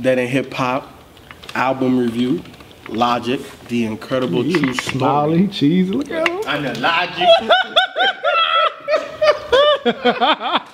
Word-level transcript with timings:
Dead 0.00 0.18
End 0.18 0.30
Hip 0.30 0.52
Hop 0.54 0.90
album 1.54 1.98
review. 1.98 2.42
Logic, 2.88 3.40
the 3.68 3.86
incredible 3.86 4.42
true 4.42 4.74
story. 4.74 4.98
Smiley, 4.98 5.48
cheese, 5.48 5.88
look 5.88 6.10
at 6.10 6.28
him. 6.28 6.40
I'm 6.46 6.62
the 6.62 6.78
logic. 6.80 7.28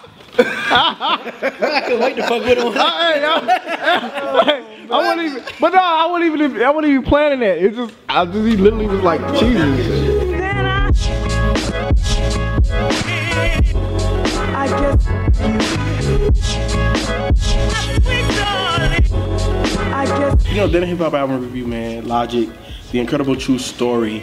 I 0.73 1.83
can 1.87 2.01
wait 2.01 2.17
to 2.17 2.23
fuck 2.27 2.43
with 2.45 2.59
him. 2.59 2.73
Hey, 2.73 3.25
I, 3.25 4.65
I 4.91 4.97
wasn't 4.97 5.23
even, 5.23 5.45
but 5.61 5.73
no, 5.73 5.79
I 5.79 6.07
wasn't 6.07 6.41
even, 6.41 6.63
I 6.63 6.71
wasn't 6.71 6.91
even 6.93 7.05
planning 7.05 7.41
that. 7.41 7.59
It's 7.59 7.77
just, 7.77 7.95
I 8.09 8.25
just, 8.25 8.37
he 8.39 8.57
literally 8.57 8.87
was 8.87 9.03
like 9.03 9.21
cheese 9.39 10.10
You 20.61 20.67
know, 20.67 20.77
in 20.77 20.89
Hip 20.89 20.99
Hop 20.99 21.15
album 21.15 21.41
review, 21.41 21.67
man. 21.67 22.07
Logic, 22.07 22.47
the 22.93 23.01
incredible 23.01 23.35
true 23.35 23.59
story. 23.59 24.23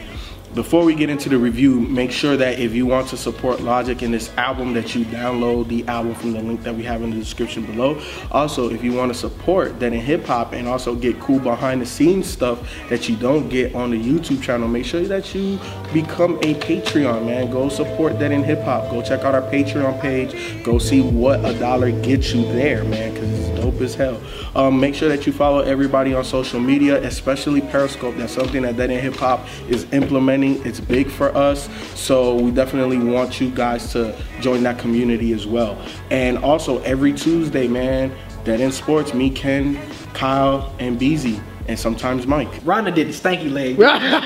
Before 0.53 0.85
we 0.85 0.95
get 0.95 1.09
into 1.09 1.29
the 1.29 1.37
review, 1.37 1.79
make 1.79 2.11
sure 2.11 2.37
that 2.37 2.57
if 2.57 2.73
you 2.73 2.85
want 2.85 3.09
to 3.09 3.17
support 3.17 3.59
Logic 3.59 4.01
in 4.01 4.11
this 4.11 4.35
album, 4.37 4.73
that 4.73 4.95
you 4.95 5.05
download 5.05 5.67
the 5.67 5.85
album 5.87 6.15
from 6.15 6.31
the 6.31 6.41
link 6.41 6.63
that 6.63 6.73
we 6.73 6.83
have 6.83 7.03
in 7.03 7.11
the 7.11 7.17
description 7.17 7.65
below. 7.65 8.01
Also, 8.31 8.69
if 8.69 8.83
you 8.83 8.93
want 8.93 9.11
to 9.11 9.17
support 9.17 9.77
Dead 9.77 9.93
End 9.93 10.01
Hip 10.01 10.25
Hop 10.25 10.53
and 10.53 10.67
also 10.67 10.95
get 10.95 11.19
cool 11.19 11.39
behind 11.39 11.81
the 11.81 11.85
scenes 11.85 12.27
stuff 12.27 12.59
that 12.89 13.07
you 13.07 13.15
don't 13.17 13.49
get 13.49 13.75
on 13.75 13.91
the 13.91 13.97
YouTube 14.01 14.41
channel, 14.41 14.67
make 14.67 14.85
sure 14.85 15.01
that 15.01 15.35
you 15.35 15.59
become 15.93 16.37
a 16.37 16.55
Patreon, 16.55 17.25
man. 17.25 17.51
Go 17.51 17.69
support 17.69 18.17
that 18.19 18.31
in 18.31 18.43
Hip 18.43 18.63
Hop. 18.63 18.89
Go 18.89 19.01
check 19.01 19.21
out 19.21 19.35
our 19.35 19.43
Patreon 19.43 19.99
page. 20.01 20.63
Go 20.63 20.79
see 20.79 21.01
what 21.01 21.43
a 21.45 21.57
dollar 21.59 21.91
gets 22.01 22.33
you 22.33 22.43
there, 22.53 22.83
man, 22.85 23.13
because 23.13 23.29
it's 23.29 23.59
dope 23.59 23.79
as 23.81 23.95
hell. 23.95 24.19
Um, 24.55 24.79
make 24.79 24.95
sure 24.95 25.09
that 25.09 25.27
you 25.27 25.33
follow 25.33 25.59
everybody 25.59 26.13
on 26.13 26.23
social 26.23 26.59
media, 26.59 27.03
especially 27.03 27.61
Periscope. 27.61 28.15
That's 28.15 28.33
something 28.33 28.63
that 28.63 28.77
that 28.77 28.89
in 28.89 28.99
Hip 28.99 29.15
Hop 29.17 29.45
is 29.69 29.85
implementing. 29.93 30.46
It's 30.65 30.79
big 30.79 31.09
for 31.09 31.35
us, 31.35 31.69
so 31.93 32.35
we 32.35 32.51
definitely 32.51 32.97
want 32.97 33.39
you 33.41 33.49
guys 33.49 33.91
to 33.93 34.15
join 34.39 34.63
that 34.63 34.79
community 34.79 35.33
as 35.33 35.45
well. 35.45 35.77
And 36.09 36.37
also 36.37 36.81
every 36.83 37.13
Tuesday, 37.13 37.67
man, 37.67 38.11
Dead 38.43 38.61
End 38.61 38.73
Sports, 38.73 39.13
me, 39.13 39.29
Ken, 39.29 39.77
Kyle, 40.13 40.73
and 40.79 40.97
Beezy, 40.97 41.41
and 41.67 41.77
sometimes 41.77 42.25
Mike. 42.25 42.51
Rhonda 42.63 42.93
did 42.93 43.07
the 43.07 43.13
stanky 43.13 43.51
leg. 43.51 43.77
Rhonda, 43.77 44.19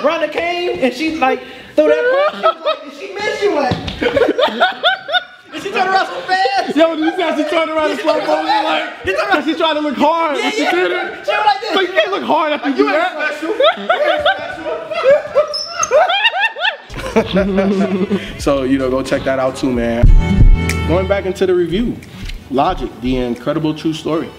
Rhonda 0.00 0.32
came 0.32 0.78
and 0.82 0.94
she 0.94 1.16
like 1.16 1.42
threw 1.74 1.88
that 1.88 2.32
punch. 2.32 2.94
She, 2.98 3.14
like, 3.14 3.14
she 3.14 3.14
missed 3.14 3.42
you 3.42 3.54
like. 3.54 4.84
And 5.80 5.94
she 5.94 5.94
turned 5.94 5.94
around 5.94 6.06
so 6.06 6.20
fast. 6.22 6.76
Yo, 6.76 6.96
this 6.96 7.14
is 7.14 7.20
how 7.20 7.36
she 7.36 7.44
turned 7.44 7.70
around 7.70 7.90
and 7.90 8.00
slow 8.00 8.18
motion 8.18 8.64
like, 8.64 9.02
He 9.04 9.12
turned 9.12 9.32
around. 9.32 9.44
she 9.44 9.54
tried 9.54 9.74
to 9.74 9.80
look 9.80 9.96
hard, 9.96 10.36
but 10.40 10.52
she 10.54 10.62
yeah. 10.62 10.70
didn't. 10.70 11.24
She 11.24 11.32
was 11.32 11.46
like 11.46 11.60
this. 11.60 11.72
So 11.74 11.80
you 11.80 11.92
can't 11.92 12.10
look 12.10 12.22
hard 12.24 12.52
after 12.52 12.70
you 12.70 12.76
do 12.76 12.84
that. 12.86 13.16
So, 18.40 18.62
you 18.62 18.78
know, 18.78 18.88
go 18.88 19.02
check 19.02 19.24
that 19.24 19.38
out 19.38 19.56
too, 19.56 19.72
man. 19.72 20.06
Going 20.88 21.06
back 21.08 21.26
into 21.26 21.44
the 21.44 21.54
review, 21.54 21.96
Logic, 22.50 22.90
the 23.00 23.16
incredible 23.16 23.74
true 23.74 23.92
story. 23.92 24.30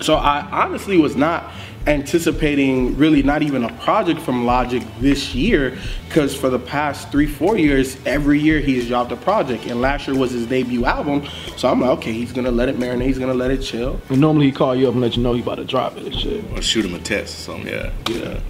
So, 0.00 0.14
I 0.14 0.46
honestly 0.50 0.98
was 0.98 1.16
not 1.16 1.50
anticipating 1.88 2.96
really 2.96 3.22
not 3.22 3.42
even 3.42 3.64
a 3.64 3.72
project 3.78 4.20
from 4.20 4.44
Logic 4.44 4.82
this 5.00 5.34
year 5.34 5.78
because 6.06 6.36
for 6.36 6.50
the 6.50 6.58
past 6.58 7.10
three, 7.10 7.26
four 7.26 7.56
years, 7.56 7.96
every 8.04 8.38
year 8.38 8.60
he's 8.60 8.88
dropped 8.88 9.10
a 9.10 9.16
project. 9.16 9.64
And 9.66 9.80
last 9.80 10.06
year 10.06 10.16
was 10.16 10.32
his 10.32 10.46
debut 10.46 10.84
album. 10.84 11.26
So, 11.56 11.68
I'm 11.68 11.80
like, 11.80 11.90
okay, 11.98 12.12
he's 12.12 12.32
gonna 12.32 12.50
let 12.50 12.68
it 12.68 12.78
marinate, 12.78 13.06
he's 13.06 13.18
gonna 13.18 13.34
let 13.34 13.50
it 13.50 13.62
chill. 13.62 14.00
And 14.10 14.20
normally 14.20 14.46
he 14.46 14.52
call 14.52 14.76
you 14.76 14.88
up 14.88 14.92
and 14.92 15.00
let 15.00 15.16
you 15.16 15.22
know 15.22 15.32
he 15.32 15.40
about 15.40 15.56
to 15.56 15.64
drop 15.64 15.96
it 15.96 16.04
and 16.04 16.14
shit. 16.14 16.44
Or 16.52 16.62
shoot 16.62 16.84
him 16.84 16.94
a 16.94 16.98
text 16.98 17.38
or 17.38 17.52
something, 17.52 17.72
yeah. 17.72 17.90
Yeah. 18.08 18.40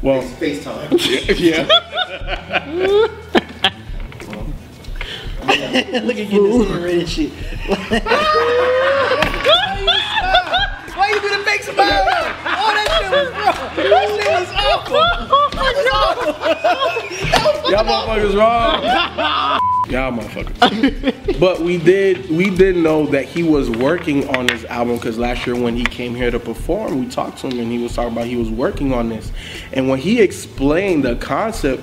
Well, 0.00 0.22
FaceTime. 0.22 1.38
yeah. 1.38 3.08
Look 5.52 6.16
at 6.16 6.30
you, 6.30 6.64
this 6.64 6.70
red 6.70 6.98
and 6.98 7.08
shit. 7.08 8.88
Why 11.52 11.58
you 11.58 11.64
do 11.64 11.72
the 11.72 11.74
fake 11.74 11.74
smile? 11.74 12.04
Oh, 12.44 12.72
that 12.74 12.88
shit 13.00 13.10
was 13.10 13.28
wrong. 13.32 13.76
That 13.76 14.08
shit 14.08 14.32
was 14.40 14.50
awful. 14.56 15.02
Oh, 17.44 17.70
Y'all 17.70 17.84
motherfuckers 17.84 18.36
wrong. 18.36 18.82
Y'all 19.90 20.12
motherfuckers. 20.12 21.40
but 21.40 21.60
we 21.60 21.78
did 21.78 22.30
we 22.30 22.50
did 22.50 22.76
know 22.76 23.06
that 23.06 23.24
he 23.24 23.42
was 23.42 23.70
working 23.70 24.28
on 24.36 24.46
this 24.46 24.64
album 24.66 24.96
because 24.96 25.18
last 25.18 25.46
year 25.46 25.56
when 25.56 25.76
he 25.76 25.84
came 25.84 26.14
here 26.14 26.30
to 26.30 26.38
perform, 26.38 27.00
we 27.00 27.08
talked 27.08 27.38
to 27.38 27.48
him 27.48 27.58
and 27.60 27.72
he 27.72 27.78
was 27.78 27.94
talking 27.94 28.12
about 28.12 28.26
he 28.26 28.36
was 28.36 28.50
working 28.50 28.92
on 28.92 29.08
this. 29.08 29.32
And 29.72 29.88
when 29.88 29.98
he 29.98 30.20
explained 30.20 31.04
the 31.04 31.16
concept, 31.16 31.82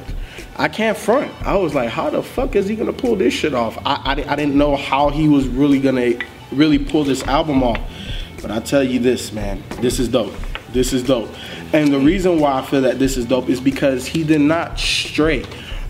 I 0.58 0.68
can't 0.68 0.98
front. 0.98 1.32
I 1.46 1.56
was 1.56 1.74
like, 1.74 1.90
how 1.90 2.10
the 2.10 2.22
fuck 2.24 2.56
is 2.56 2.68
he 2.68 2.76
gonna 2.76 2.94
pull 2.94 3.16
this 3.16 3.34
shit 3.34 3.54
off? 3.54 3.78
I, 3.86 3.96
I, 3.96 4.12
I 4.34 4.36
didn't 4.36 4.58
know 4.58 4.76
how 4.76 5.10
he 5.10 5.28
was 5.28 5.48
really 5.48 5.80
gonna 5.80 6.14
really 6.52 6.80
pull 6.80 7.04
this 7.04 7.24
album 7.24 7.64
off. 7.64 7.80
But 8.42 8.52
I 8.52 8.60
tell 8.60 8.84
you 8.84 9.00
this, 9.00 9.32
man, 9.32 9.64
this 9.82 10.00
is 10.00 10.08
dope. 10.08 10.34
This 10.72 10.94
is 10.94 11.04
dope. 11.04 11.30
And 11.74 11.94
the 11.94 12.00
reason 12.00 12.40
why 12.40 12.60
I 12.60 12.66
feel 12.66 12.82
that 12.82 13.00
this 13.00 13.18
is 13.18 13.26
dope 13.26 13.50
is 13.50 13.60
because 13.60 14.06
he 14.06 14.24
did 14.24 14.42
not 14.42 14.80
stray. 14.80 15.46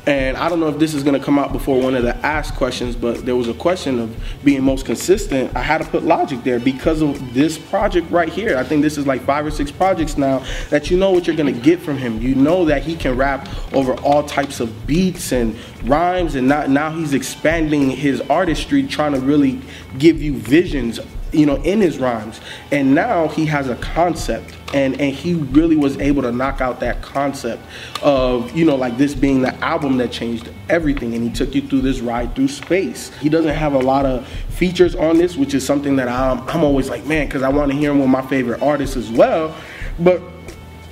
And 0.05 0.37
I 0.37 0.49
don't 0.49 0.59
know 0.59 0.69
if 0.69 0.79
this 0.79 0.95
is 0.95 1.03
gonna 1.03 1.19
come 1.19 1.37
out 1.37 1.51
before 1.51 1.79
one 1.79 1.93
of 1.93 2.01
the 2.01 2.15
asked 2.25 2.55
questions, 2.55 2.95
but 2.95 3.25
there 3.25 3.35
was 3.35 3.47
a 3.47 3.53
question 3.53 3.99
of 3.99 4.17
being 4.43 4.63
most 4.63 4.85
consistent. 4.85 5.55
I 5.55 5.61
had 5.61 5.81
to 5.81 5.87
put 5.87 6.03
logic 6.03 6.43
there 6.43 6.59
because 6.59 7.01
of 7.01 7.33
this 7.33 7.57
project 7.57 8.09
right 8.09 8.29
here. 8.29 8.57
I 8.57 8.63
think 8.63 8.81
this 8.81 8.97
is 8.97 9.05
like 9.05 9.21
five 9.21 9.45
or 9.45 9.51
six 9.51 9.71
projects 9.71 10.17
now 10.17 10.43
that 10.71 10.89
you 10.89 10.97
know 10.97 11.11
what 11.11 11.27
you're 11.27 11.35
gonna 11.35 11.51
get 11.51 11.79
from 11.79 11.97
him. 11.97 12.21
You 12.21 12.33
know 12.33 12.65
that 12.65 12.81
he 12.81 12.95
can 12.95 13.17
rap 13.17 13.47
over 13.73 13.93
all 14.01 14.23
types 14.23 14.59
of 14.59 14.87
beats 14.87 15.31
and 15.31 15.55
rhymes, 15.83 16.33
and 16.33 16.47
not, 16.47 16.69
now 16.69 16.89
he's 16.89 17.13
expanding 17.13 17.91
his 17.91 18.21
artistry, 18.21 18.87
trying 18.87 19.13
to 19.13 19.19
really 19.19 19.61
give 19.99 20.21
you 20.21 20.37
visions 20.37 20.99
you 21.31 21.45
know, 21.45 21.55
in 21.63 21.81
his 21.81 21.97
rhymes. 21.97 22.39
And 22.71 22.93
now 22.93 23.27
he 23.27 23.45
has 23.47 23.69
a 23.69 23.75
concept. 23.75 24.55
And, 24.71 25.01
and 25.01 25.13
he 25.15 25.33
really 25.33 25.75
was 25.75 25.97
able 25.97 26.21
to 26.21 26.31
knock 26.31 26.61
out 26.61 26.79
that 26.81 27.01
concept 27.01 27.63
of, 28.03 28.55
you 28.55 28.65
know, 28.65 28.75
like 28.75 28.97
this 28.97 29.15
being 29.15 29.41
the 29.41 29.55
album 29.63 29.97
that 29.97 30.11
changed 30.11 30.49
everything. 30.69 31.15
And 31.15 31.23
he 31.23 31.31
took 31.31 31.55
you 31.55 31.61
through 31.61 31.81
this 31.81 32.01
ride 32.01 32.35
through 32.35 32.49
space. 32.49 33.11
He 33.15 33.29
doesn't 33.29 33.55
have 33.55 33.73
a 33.73 33.79
lot 33.79 34.05
of 34.05 34.27
features 34.27 34.95
on 34.95 35.17
this, 35.17 35.35
which 35.35 35.55
is 35.55 35.65
something 35.65 35.95
that 35.95 36.07
I'm, 36.07 36.47
I'm 36.49 36.63
always 36.63 36.87
like, 36.87 37.05
man, 37.07 37.25
because 37.25 37.41
I 37.41 37.49
want 37.49 37.71
to 37.71 37.77
hear 37.77 37.91
him 37.91 37.99
with 37.99 38.09
my 38.09 38.21
favorite 38.21 38.61
artists 38.61 38.95
as 38.95 39.09
well. 39.09 39.55
But 39.97 40.21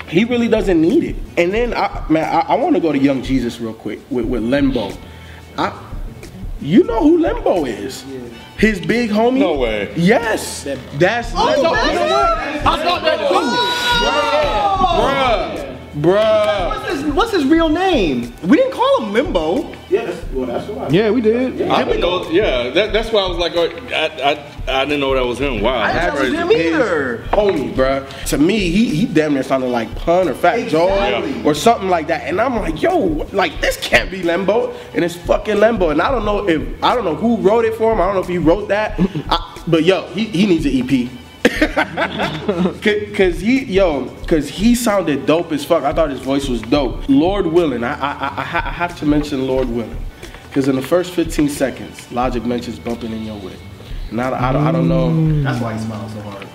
he 0.07 0.23
really 0.23 0.47
doesn't 0.47 0.81
need 0.81 1.03
it. 1.03 1.15
And 1.37 1.53
then, 1.53 1.73
I, 1.73 2.03
man, 2.09 2.23
I, 2.23 2.53
I 2.53 2.55
want 2.55 2.75
to 2.75 2.81
go 2.81 2.91
to 2.91 2.97
Young 2.97 3.21
Jesus 3.21 3.59
real 3.59 3.73
quick 3.73 3.99
with, 4.09 4.25
with 4.25 4.41
Lenbo. 4.41 4.97
I, 5.57 5.86
you 6.61 6.83
know 6.83 7.01
who 7.01 7.17
Limbo 7.19 7.65
is? 7.65 8.03
His 8.57 8.79
big 8.79 9.09
homie. 9.11 9.39
No 9.39 9.53
way. 9.59 9.93
Yes, 9.95 10.63
that's 10.95 11.31
Oh, 11.35 11.45
Lenbo. 11.45 11.71
that's 11.73 11.87
You 11.87 11.93
know 11.93 12.07
what? 12.07 12.37
I 12.65 12.83
thought 12.83 13.01
that 13.03 13.19
too. 13.19 13.35
Oh. 14.09 15.77
Bruh, 15.93 16.01
bruh. 16.01 16.67
What's 16.69 16.89
his, 16.89 17.03
what's 17.13 17.31
his 17.33 17.45
real 17.45 17.69
name? 17.69 18.33
We 18.43 18.57
didn't 18.57 18.73
call 18.73 19.03
him 19.03 19.13
Limbo. 19.13 19.73
Yeah, 19.89 20.05
that's, 20.05 20.31
well, 20.33 20.45
that's 20.45 20.67
why. 20.67 20.89
Yeah, 20.89 21.11
we 21.11 21.21
did. 21.21 21.61
I 21.61 21.83
didn't 21.83 22.01
know, 22.01 22.29
yeah, 22.29 22.69
that, 22.71 22.91
that's 22.91 23.11
why 23.11 23.21
I 23.21 23.27
was 23.27 23.37
like, 23.37 23.53
oh, 23.55 23.69
I, 23.93 24.31
I, 24.67 24.81
I 24.81 24.85
didn't 24.85 24.99
know 24.99 25.13
that 25.13 25.25
was 25.25 25.39
him. 25.39 25.61
Wow, 25.61 25.79
I 25.79 25.93
that's 25.93 26.19
didn't 26.19 26.33
know 26.33 26.47
crazy. 26.47 26.69
was 26.71 26.75
him 26.75 26.81
either. 26.81 27.17
Homie, 27.29 27.73
bruh. 27.73 28.25
To 28.29 28.37
me, 28.37 28.69
he 28.69 28.93
he 28.95 29.05
damn 29.05 29.33
near 29.33 29.43
sounded 29.43 29.67
like 29.67 29.93
Pun 29.95 30.27
or 30.27 30.33
Fat 30.33 30.67
Joe 30.67 30.89
or 31.45 31.53
something 31.53 31.87
like 31.89 32.07
that. 32.07 32.23
And 32.27 32.41
I'm 32.41 32.55
like, 32.57 32.81
yo, 32.81 32.99
like 33.31 33.61
this 33.61 33.77
can't 33.77 34.11
be 34.11 34.23
Lenbo, 34.23 34.75
and 34.93 35.05
it's 35.05 35.15
fucking 35.15 35.57
Lenbo. 35.57 35.91
And 35.91 36.01
I 36.01 36.11
don't 36.11 36.25
know 36.25 36.47
if 36.49 36.83
I 36.83 36.93
don't 36.93 37.05
know 37.05 37.15
who 37.15 37.37
wrote 37.37 37.63
it 37.63 37.75
for 37.75 37.93
him. 37.93 38.01
I 38.01 38.05
don't 38.05 38.15
know 38.15 38.21
if 38.21 38.27
he 38.27 38.37
wrote 38.39 38.67
that, 38.67 38.99
I, 39.29 39.63
but 39.67 39.85
yo, 39.85 40.07
he, 40.07 40.25
he 40.25 40.45
needs 40.45 40.65
an 40.65 40.73
EP. 40.73 41.09
Cause 43.15 43.39
he, 43.39 43.63
yo, 43.65 44.05
cause 44.27 44.47
he 44.47 44.75
sounded 44.75 45.25
dope 45.25 45.51
as 45.51 45.65
fuck. 45.65 45.83
I 45.83 45.93
thought 45.93 46.09
his 46.09 46.19
voice 46.19 46.47
was 46.47 46.61
dope. 46.61 47.03
Lord 47.09 47.45
willing, 47.47 47.83
I, 47.83 47.93
I, 47.93 48.11
I, 48.11 48.35
I 48.67 48.71
have 48.71 48.97
to 48.99 49.05
mention 49.05 49.47
Lord 49.47 49.67
willing, 49.69 49.97
cause 50.51 50.67
in 50.67 50.75
the 50.75 50.81
first 50.81 51.11
15 51.13 51.49
seconds, 51.49 52.11
Logic 52.11 52.43
mentions 52.45 52.79
bumping 52.79 53.11
in 53.11 53.23
your 53.23 53.37
whip. 53.39 53.57
And 54.11 54.21
I, 54.21 54.49
I, 54.49 54.51
don't- 54.53 54.67
I 54.67 54.71
don't 54.71 54.87
know. 54.87 55.43
That's 55.43 55.61
why 55.61 55.73
he 55.73 55.79
smiles 55.79 56.13
so 56.13 56.21
hard. 56.21 56.47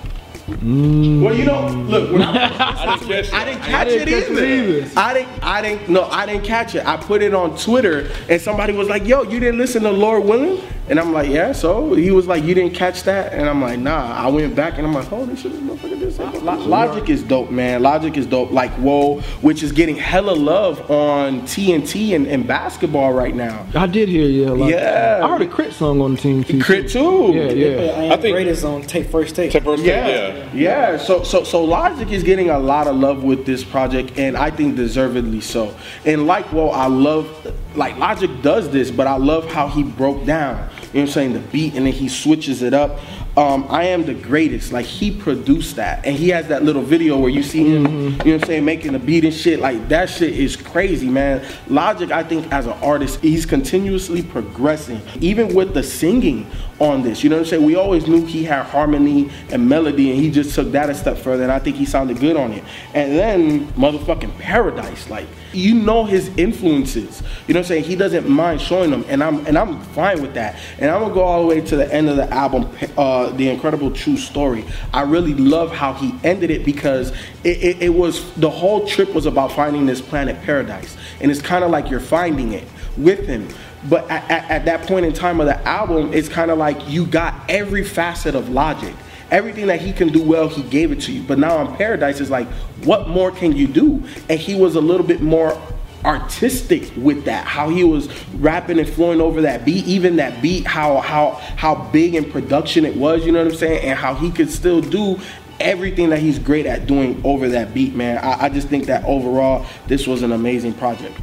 Well, 0.48 1.34
you 1.34 1.44
know, 1.44 1.68
look, 1.68 2.10
when 2.12 2.20
I, 2.22 2.34
I 2.58 2.96
didn't 2.98 3.08
catch 3.08 3.32
I 3.32 3.44
that. 3.44 3.44
didn't 3.44 3.62
catch, 3.62 3.88
didn't 3.88 4.08
it, 4.08 4.10
catch 4.22 4.30
either. 4.30 4.44
it 4.44 4.82
either. 4.84 5.00
I 5.00 5.14
didn't, 5.14 5.44
I 5.44 5.62
didn't, 5.62 5.88
no, 5.88 6.04
I 6.04 6.26
didn't 6.26 6.44
catch 6.44 6.74
it. 6.74 6.84
I 6.84 6.96
put 6.96 7.22
it 7.22 7.32
on 7.32 7.56
Twitter, 7.56 8.10
and 8.28 8.40
somebody 8.40 8.72
was 8.72 8.88
like, 8.88 9.06
"Yo, 9.06 9.22
you 9.22 9.38
didn't 9.38 9.58
listen 9.58 9.82
to 9.84 9.90
Lord 9.90 10.24
Willing?" 10.24 10.60
And 10.88 10.98
I'm 10.98 11.12
like, 11.12 11.30
yeah, 11.30 11.52
so 11.52 11.94
he 11.94 12.10
was 12.10 12.26
like, 12.26 12.42
you 12.42 12.54
didn't 12.54 12.74
catch 12.74 13.04
that? 13.04 13.32
And 13.32 13.48
I'm 13.48 13.62
like, 13.62 13.78
nah. 13.78 14.12
I 14.14 14.26
went 14.28 14.56
back 14.56 14.78
and 14.78 14.86
I'm 14.86 14.92
like, 14.92 15.06
holy 15.06 15.36
shit, 15.36 15.52
this 15.52 15.60
motherfucker 15.60 15.98
did 15.98 16.12
say 16.12 16.24
that. 16.24 16.42
Lo- 16.42 16.56
Logic 16.66 17.08
is 17.08 17.22
dope, 17.22 17.50
man. 17.52 17.82
Logic 17.82 18.16
is 18.16 18.26
dope. 18.26 18.50
Like, 18.50 18.72
whoa, 18.72 19.20
which 19.42 19.62
is 19.62 19.70
getting 19.70 19.94
hella 19.94 20.32
love 20.32 20.90
on 20.90 21.42
TNT 21.42 22.16
and, 22.16 22.26
and 22.26 22.46
basketball 22.48 23.12
right 23.12 23.34
now. 23.34 23.64
I 23.76 23.86
did 23.86 24.08
hear 24.08 24.26
yeah. 24.28 24.50
Like, 24.50 24.72
Yeah. 24.72 25.20
I 25.22 25.28
heard 25.30 25.42
a 25.42 25.46
crit 25.46 25.72
song 25.72 26.00
on 26.00 26.16
Team 26.16 26.42
T. 26.42 26.58
Crit 26.60 26.88
too. 26.90 27.30
Yeah, 27.32 27.42
I 27.42 27.52
yeah. 27.52 27.68
am 27.92 28.12
I 28.12 28.16
think- 28.16 28.34
greatest 28.34 28.64
on 28.64 28.82
take 28.82 29.08
first 29.08 29.36
take. 29.36 29.52
Take 29.52 29.62
first 29.62 29.84
Yeah, 29.84 30.02
take, 30.04 30.34
yeah, 30.54 30.92
yeah. 30.92 30.96
So, 30.98 31.22
so, 31.22 31.44
so 31.44 31.62
Logic 31.64 32.10
is 32.10 32.24
getting 32.24 32.50
a 32.50 32.58
lot 32.58 32.88
of 32.88 32.96
love 32.96 33.22
with 33.22 33.46
this 33.46 33.62
project, 33.62 34.18
and 34.18 34.36
I 34.36 34.50
think 34.50 34.74
deservedly 34.74 35.40
so. 35.42 35.74
And 36.04 36.26
like, 36.26 36.46
whoa, 36.46 36.70
I 36.70 36.86
love, 36.88 37.28
like 37.74 37.96
Logic 37.98 38.30
does 38.42 38.70
this, 38.70 38.90
but 38.90 39.06
I 39.06 39.16
love 39.16 39.50
how 39.50 39.68
he 39.68 39.82
broke 39.82 40.24
down. 40.24 40.56
You 40.56 40.60
know 40.60 40.66
what 40.66 41.00
I'm 41.00 41.06
saying? 41.08 41.32
The 41.32 41.38
beat, 41.38 41.74
and 41.74 41.86
then 41.86 41.92
he 41.92 42.08
switches 42.08 42.62
it 42.62 42.74
up. 42.74 42.98
Um, 43.36 43.66
I 43.70 43.84
am 43.84 44.04
the 44.04 44.12
greatest. 44.12 44.72
Like 44.72 44.84
he 44.84 45.10
produced 45.10 45.76
that, 45.76 46.04
and 46.04 46.14
he 46.14 46.28
has 46.30 46.48
that 46.48 46.64
little 46.64 46.82
video 46.82 47.18
where 47.18 47.30
you 47.30 47.42
see 47.42 47.64
him. 47.64 47.84
You 47.84 48.10
know 48.10 48.16
what 48.16 48.26
I'm 48.26 48.42
saying? 48.44 48.64
Making 48.64 48.92
the 48.92 48.98
beat 48.98 49.24
and 49.24 49.32
shit. 49.32 49.60
Like 49.60 49.88
that 49.88 50.10
shit 50.10 50.38
is 50.38 50.54
crazy, 50.54 51.08
man. 51.08 51.44
Logic, 51.68 52.10
I 52.10 52.22
think, 52.22 52.52
as 52.52 52.66
an 52.66 52.74
artist, 52.82 53.20
he's 53.20 53.46
continuously 53.46 54.22
progressing, 54.22 55.00
even 55.20 55.54
with 55.54 55.72
the 55.72 55.82
singing 55.82 56.50
on 56.82 57.02
this. 57.02 57.22
You 57.22 57.30
know 57.30 57.36
what 57.36 57.42
I'm 57.42 57.48
saying? 57.48 57.64
We 57.64 57.76
always 57.76 58.08
knew 58.08 58.24
he 58.26 58.42
had 58.42 58.64
harmony 58.64 59.30
and 59.50 59.68
melody, 59.68 60.10
and 60.10 60.20
he 60.20 60.30
just 60.30 60.54
took 60.54 60.72
that 60.72 60.90
a 60.90 60.94
step 60.94 61.16
further, 61.16 61.44
and 61.44 61.52
I 61.52 61.60
think 61.60 61.76
he 61.76 61.84
sounded 61.84 62.18
good 62.18 62.36
on 62.36 62.52
it. 62.52 62.64
And 62.92 63.12
then 63.12 63.68
motherfucking 63.74 64.36
Paradise, 64.38 65.08
like 65.08 65.28
you 65.52 65.74
know 65.74 66.04
his 66.04 66.28
influences. 66.36 67.22
You 67.46 67.54
know 67.54 67.60
what 67.60 67.66
I'm 67.66 67.68
saying? 67.68 67.84
He 67.84 67.94
doesn't 67.94 68.28
mind 68.28 68.60
showing 68.60 68.90
them, 68.90 69.04
and 69.08 69.22
I'm 69.22 69.46
and 69.46 69.56
I'm 69.56 69.80
fine 69.92 70.20
with 70.20 70.34
that. 70.34 70.58
And 70.78 70.90
I'm 70.90 71.02
gonna 71.02 71.14
go 71.14 71.22
all 71.22 71.42
the 71.42 71.46
way 71.46 71.60
to 71.60 71.76
the 71.76 71.92
end 71.92 72.08
of 72.08 72.16
the 72.16 72.28
album, 72.32 72.68
uh, 72.98 73.30
the 73.30 73.48
incredible 73.48 73.92
true 73.92 74.16
story. 74.16 74.64
I 74.92 75.02
really 75.02 75.34
love 75.34 75.72
how 75.72 75.92
he 75.92 76.14
ended 76.24 76.50
it 76.50 76.64
because 76.64 77.10
it, 77.44 77.62
it, 77.62 77.82
it 77.82 77.94
was 77.94 78.32
the 78.34 78.50
whole 78.50 78.86
trip 78.86 79.14
was 79.14 79.26
about 79.26 79.52
finding 79.52 79.86
this 79.86 80.00
planet 80.00 80.42
paradise, 80.42 80.96
and 81.20 81.30
it's 81.30 81.42
kind 81.42 81.62
of 81.62 81.70
like 81.70 81.90
you're 81.90 82.00
finding 82.00 82.54
it 82.54 82.66
with 82.96 83.26
him. 83.26 83.48
But 83.88 84.10
at, 84.10 84.30
at, 84.30 84.50
at 84.50 84.64
that 84.66 84.86
point 84.86 85.06
in 85.06 85.12
time 85.12 85.40
of 85.40 85.46
the 85.46 85.60
album, 85.66 86.12
it's 86.12 86.28
kind 86.28 86.50
of 86.50 86.58
like 86.58 86.88
you 86.88 87.06
got 87.06 87.34
every 87.48 87.84
facet 87.84 88.34
of 88.34 88.48
Logic. 88.48 88.94
Everything 89.30 89.66
that 89.68 89.80
he 89.80 89.92
can 89.92 90.08
do 90.08 90.22
well, 90.22 90.48
he 90.48 90.62
gave 90.62 90.92
it 90.92 91.00
to 91.02 91.12
you. 91.12 91.22
But 91.22 91.38
now 91.38 91.56
on 91.56 91.74
Paradise, 91.76 92.20
is 92.20 92.30
like, 92.30 92.48
what 92.84 93.08
more 93.08 93.30
can 93.30 93.56
you 93.56 93.66
do? 93.66 94.04
And 94.28 94.38
he 94.38 94.54
was 94.54 94.74
a 94.76 94.80
little 94.80 95.06
bit 95.06 95.22
more 95.22 95.60
artistic 96.04 96.90
with 96.96 97.24
that. 97.24 97.46
How 97.46 97.68
he 97.70 97.84
was 97.84 98.08
rapping 98.34 98.78
and 98.78 98.88
flowing 98.88 99.20
over 99.20 99.42
that 99.42 99.64
beat, 99.64 99.86
even 99.86 100.16
that 100.16 100.42
beat, 100.42 100.66
how 100.66 100.98
how 100.98 101.32
how 101.56 101.74
big 101.74 102.14
in 102.14 102.30
production 102.30 102.84
it 102.84 102.96
was. 102.96 103.24
You 103.24 103.32
know 103.32 103.42
what 103.42 103.52
I'm 103.52 103.58
saying? 103.58 103.84
And 103.88 103.98
how 103.98 104.14
he 104.14 104.30
could 104.30 104.50
still 104.50 104.80
do 104.80 105.18
everything 105.60 106.10
that 106.10 106.18
he's 106.18 106.38
great 106.38 106.66
at 106.66 106.86
doing 106.86 107.20
over 107.24 107.48
that 107.50 107.72
beat, 107.72 107.94
man. 107.94 108.18
I, 108.18 108.46
I 108.46 108.48
just 108.48 108.68
think 108.68 108.86
that 108.86 109.04
overall, 109.04 109.64
this 109.86 110.06
was 110.06 110.22
an 110.22 110.32
amazing 110.32 110.74
project. 110.74 111.16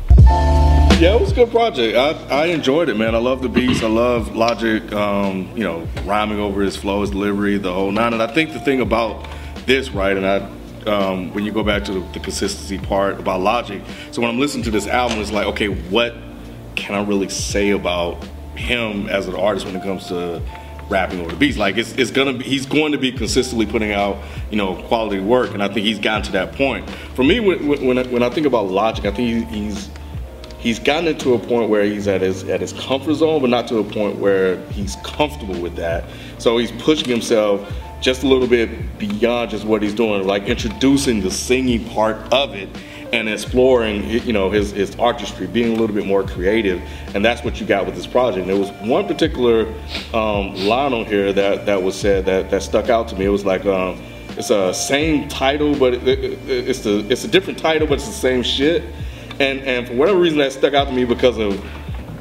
Yeah, 0.99 1.15
it 1.15 1.21
was 1.21 1.31
a 1.31 1.35
good 1.35 1.49
project. 1.49 1.95
I, 1.95 2.41
I 2.41 2.45
enjoyed 2.47 2.89
it, 2.89 2.97
man. 2.97 3.15
I 3.15 3.19
love 3.19 3.41
the 3.41 3.47
beats. 3.47 3.81
I 3.81 3.87
love 3.87 4.35
Logic, 4.35 4.91
um, 4.91 5.49
you 5.55 5.63
know, 5.63 5.87
rhyming 6.03 6.41
over 6.41 6.61
his 6.61 6.75
flow, 6.75 6.99
his 6.99 7.11
delivery, 7.11 7.57
the 7.57 7.71
whole 7.71 7.89
nine. 7.89 8.11
And 8.11 8.21
I 8.21 8.27
think 8.27 8.51
the 8.51 8.59
thing 8.59 8.81
about 8.81 9.25
this, 9.65 9.91
right, 9.91 10.17
and 10.17 10.25
I, 10.27 10.91
um, 10.91 11.33
when 11.33 11.45
you 11.45 11.53
go 11.53 11.63
back 11.63 11.85
to 11.85 11.93
the, 11.93 11.99
the 12.11 12.19
consistency 12.19 12.77
part 12.77 13.17
about 13.17 13.39
Logic, 13.39 13.81
so 14.11 14.21
when 14.21 14.29
I'm 14.29 14.41
listening 14.41 14.65
to 14.65 14.71
this 14.71 14.87
album, 14.87 15.19
it's 15.19 15.31
like, 15.31 15.47
okay, 15.47 15.69
what 15.69 16.15
can 16.75 16.95
I 16.95 17.03
really 17.05 17.29
say 17.29 17.69
about 17.69 18.21
him 18.57 19.07
as 19.07 19.25
an 19.29 19.35
artist 19.35 19.65
when 19.65 19.77
it 19.77 19.83
comes 19.83 20.09
to 20.09 20.41
rapping 20.89 21.21
over 21.21 21.29
the 21.29 21.37
beats? 21.37 21.57
Like, 21.57 21.77
it's, 21.77 21.93
it's 21.93 22.11
gonna 22.11 22.33
be, 22.33 22.43
he's 22.43 22.65
going 22.65 22.91
to 22.91 22.97
be 22.97 23.13
consistently 23.13 23.65
putting 23.65 23.93
out, 23.93 24.17
you 24.51 24.57
know, 24.57 24.75
quality 24.89 25.21
work, 25.21 25.53
and 25.53 25.63
I 25.63 25.69
think 25.69 25.85
he's 25.85 25.99
gotten 25.99 26.23
to 26.23 26.31
that 26.33 26.55
point. 26.55 26.89
For 27.15 27.23
me, 27.23 27.39
when, 27.39 27.85
when, 27.85 27.97
I, 27.99 28.03
when 28.07 28.21
I 28.21 28.29
think 28.29 28.45
about 28.45 28.67
Logic, 28.67 29.05
I 29.05 29.11
think 29.11 29.49
he, 29.49 29.59
he's 29.59 29.89
he's 30.59 30.77
gotten 30.77 31.07
it 31.07 31.19
to 31.21 31.33
a 31.33 31.39
point 31.39 31.69
where 31.69 31.83
he's 31.83 32.07
at 32.07 32.21
his 32.21 32.43
at 32.43 32.61
his 32.61 32.73
comfort 32.73 33.15
zone, 33.15 33.41
but 33.41 33.49
not 33.49 33.67
to 33.69 33.79
a 33.79 33.83
point 33.83 34.17
where 34.17 34.61
he's 34.67 34.95
comfortable 35.03 35.59
with 35.59 35.75
that. 35.77 36.03
So 36.37 36.57
he's 36.57 36.71
pushing 36.73 37.09
himself 37.09 37.73
just 38.01 38.23
a 38.23 38.27
little 38.27 38.47
bit 38.47 38.97
beyond 38.97 39.51
just 39.51 39.65
what 39.65 39.81
he's 39.81 39.93
doing, 39.93 40.25
like 40.25 40.43
introducing 40.43 41.21
the 41.21 41.31
singing 41.31 41.83
part 41.89 42.17
of 42.31 42.53
it 42.53 42.69
and 43.11 43.27
exploring, 43.27 44.07
you 44.07 44.33
know, 44.33 44.51
his 44.51 44.71
his 44.71 44.95
artistry, 44.97 45.47
being 45.47 45.75
a 45.75 45.79
little 45.79 45.95
bit 45.95 46.05
more 46.05 46.23
creative, 46.23 46.81
and 47.15 47.25
that's 47.25 47.43
what 47.43 47.59
you 47.59 47.65
got 47.65 47.85
with 47.85 47.95
this 47.95 48.07
project. 48.07 48.41
And 48.41 48.49
there 48.49 48.59
was 48.59 48.71
one 48.87 49.07
particular 49.07 49.73
um, 50.13 50.53
line 50.67 50.93
on 50.93 51.05
here 51.05 51.33
that 51.33 51.65
that 51.65 51.81
was 51.81 51.99
said 51.99 52.25
that 52.25 52.51
that 52.51 52.61
stuck 52.61 52.89
out 52.89 53.07
to 53.09 53.15
me. 53.15 53.25
It 53.25 53.29
was 53.29 53.45
like. 53.45 53.65
Um, 53.65 54.01
it's 54.37 54.51
a 54.51 54.73
same 54.73 55.27
title, 55.27 55.75
but 55.75 55.95
it, 55.95 56.07
it, 56.07 56.69
it's 56.69 56.79
the 56.79 57.05
it's 57.09 57.25
a 57.25 57.27
different 57.27 57.59
title, 57.59 57.85
but 57.87 57.95
it's 57.95 58.07
the 58.07 58.13
same 58.13 58.41
shit 58.41 58.83
and 59.39 59.61
and 59.61 59.87
for 59.87 59.93
whatever 59.95 60.19
reason 60.19 60.37
that 60.39 60.51
stuck 60.51 60.73
out 60.73 60.87
to 60.87 60.93
me 60.93 61.05
because 61.05 61.37
of 61.37 61.63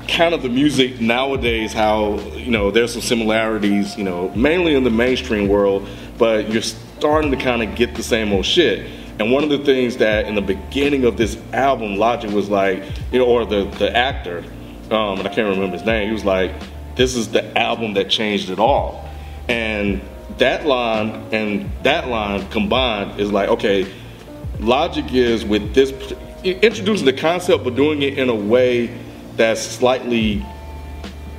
kind 0.08 0.34
of 0.34 0.42
the 0.42 0.48
music 0.48 1.00
nowadays 1.00 1.72
how 1.72 2.18
you 2.30 2.50
know 2.50 2.70
there's 2.70 2.92
some 2.92 3.02
similarities 3.02 3.96
you 3.98 4.04
know 4.04 4.30
mainly 4.30 4.74
in 4.74 4.82
the 4.82 4.90
mainstream 4.90 5.48
world 5.48 5.86
but 6.16 6.50
you're 6.50 6.62
starting 6.62 7.30
to 7.30 7.36
kind 7.36 7.62
of 7.62 7.76
get 7.76 7.94
the 7.94 8.02
same 8.02 8.32
old 8.32 8.44
shit. 8.44 8.90
And 9.20 9.32
one 9.32 9.42
of 9.42 9.50
the 9.50 9.58
things 9.58 9.96
that 9.96 10.26
in 10.26 10.34
the 10.34 10.42
beginning 10.42 11.04
of 11.04 11.16
this 11.16 11.36
album 11.52 11.96
logic 11.96 12.30
was 12.30 12.48
like 12.48 12.82
you 13.12 13.18
know 13.18 13.26
or 13.26 13.44
the 13.44 13.64
the 13.78 13.96
actor 13.96 14.38
um, 14.90 15.18
and 15.18 15.26
i 15.26 15.34
can't 15.34 15.48
remember 15.48 15.76
his 15.76 15.84
name 15.84 16.06
he 16.06 16.12
was 16.12 16.24
like 16.24 16.52
this 16.94 17.14
is 17.14 17.30
the 17.30 17.56
album 17.56 17.94
that 17.94 18.10
changed 18.10 18.50
it 18.50 18.58
all. 18.58 19.08
And 19.48 20.00
that 20.38 20.66
line 20.66 21.10
and 21.32 21.70
that 21.82 22.08
line 22.08 22.48
combined 22.50 23.18
is 23.18 23.32
like 23.32 23.48
okay 23.48 23.90
logic 24.60 25.12
is 25.14 25.44
with 25.44 25.74
this 25.74 25.92
introducing 26.44 27.06
the 27.06 27.12
concept 27.12 27.64
but 27.64 27.74
doing 27.74 28.02
it 28.02 28.18
in 28.18 28.28
a 28.28 28.34
way 28.34 28.86
that's 29.36 29.60
slightly 29.60 30.44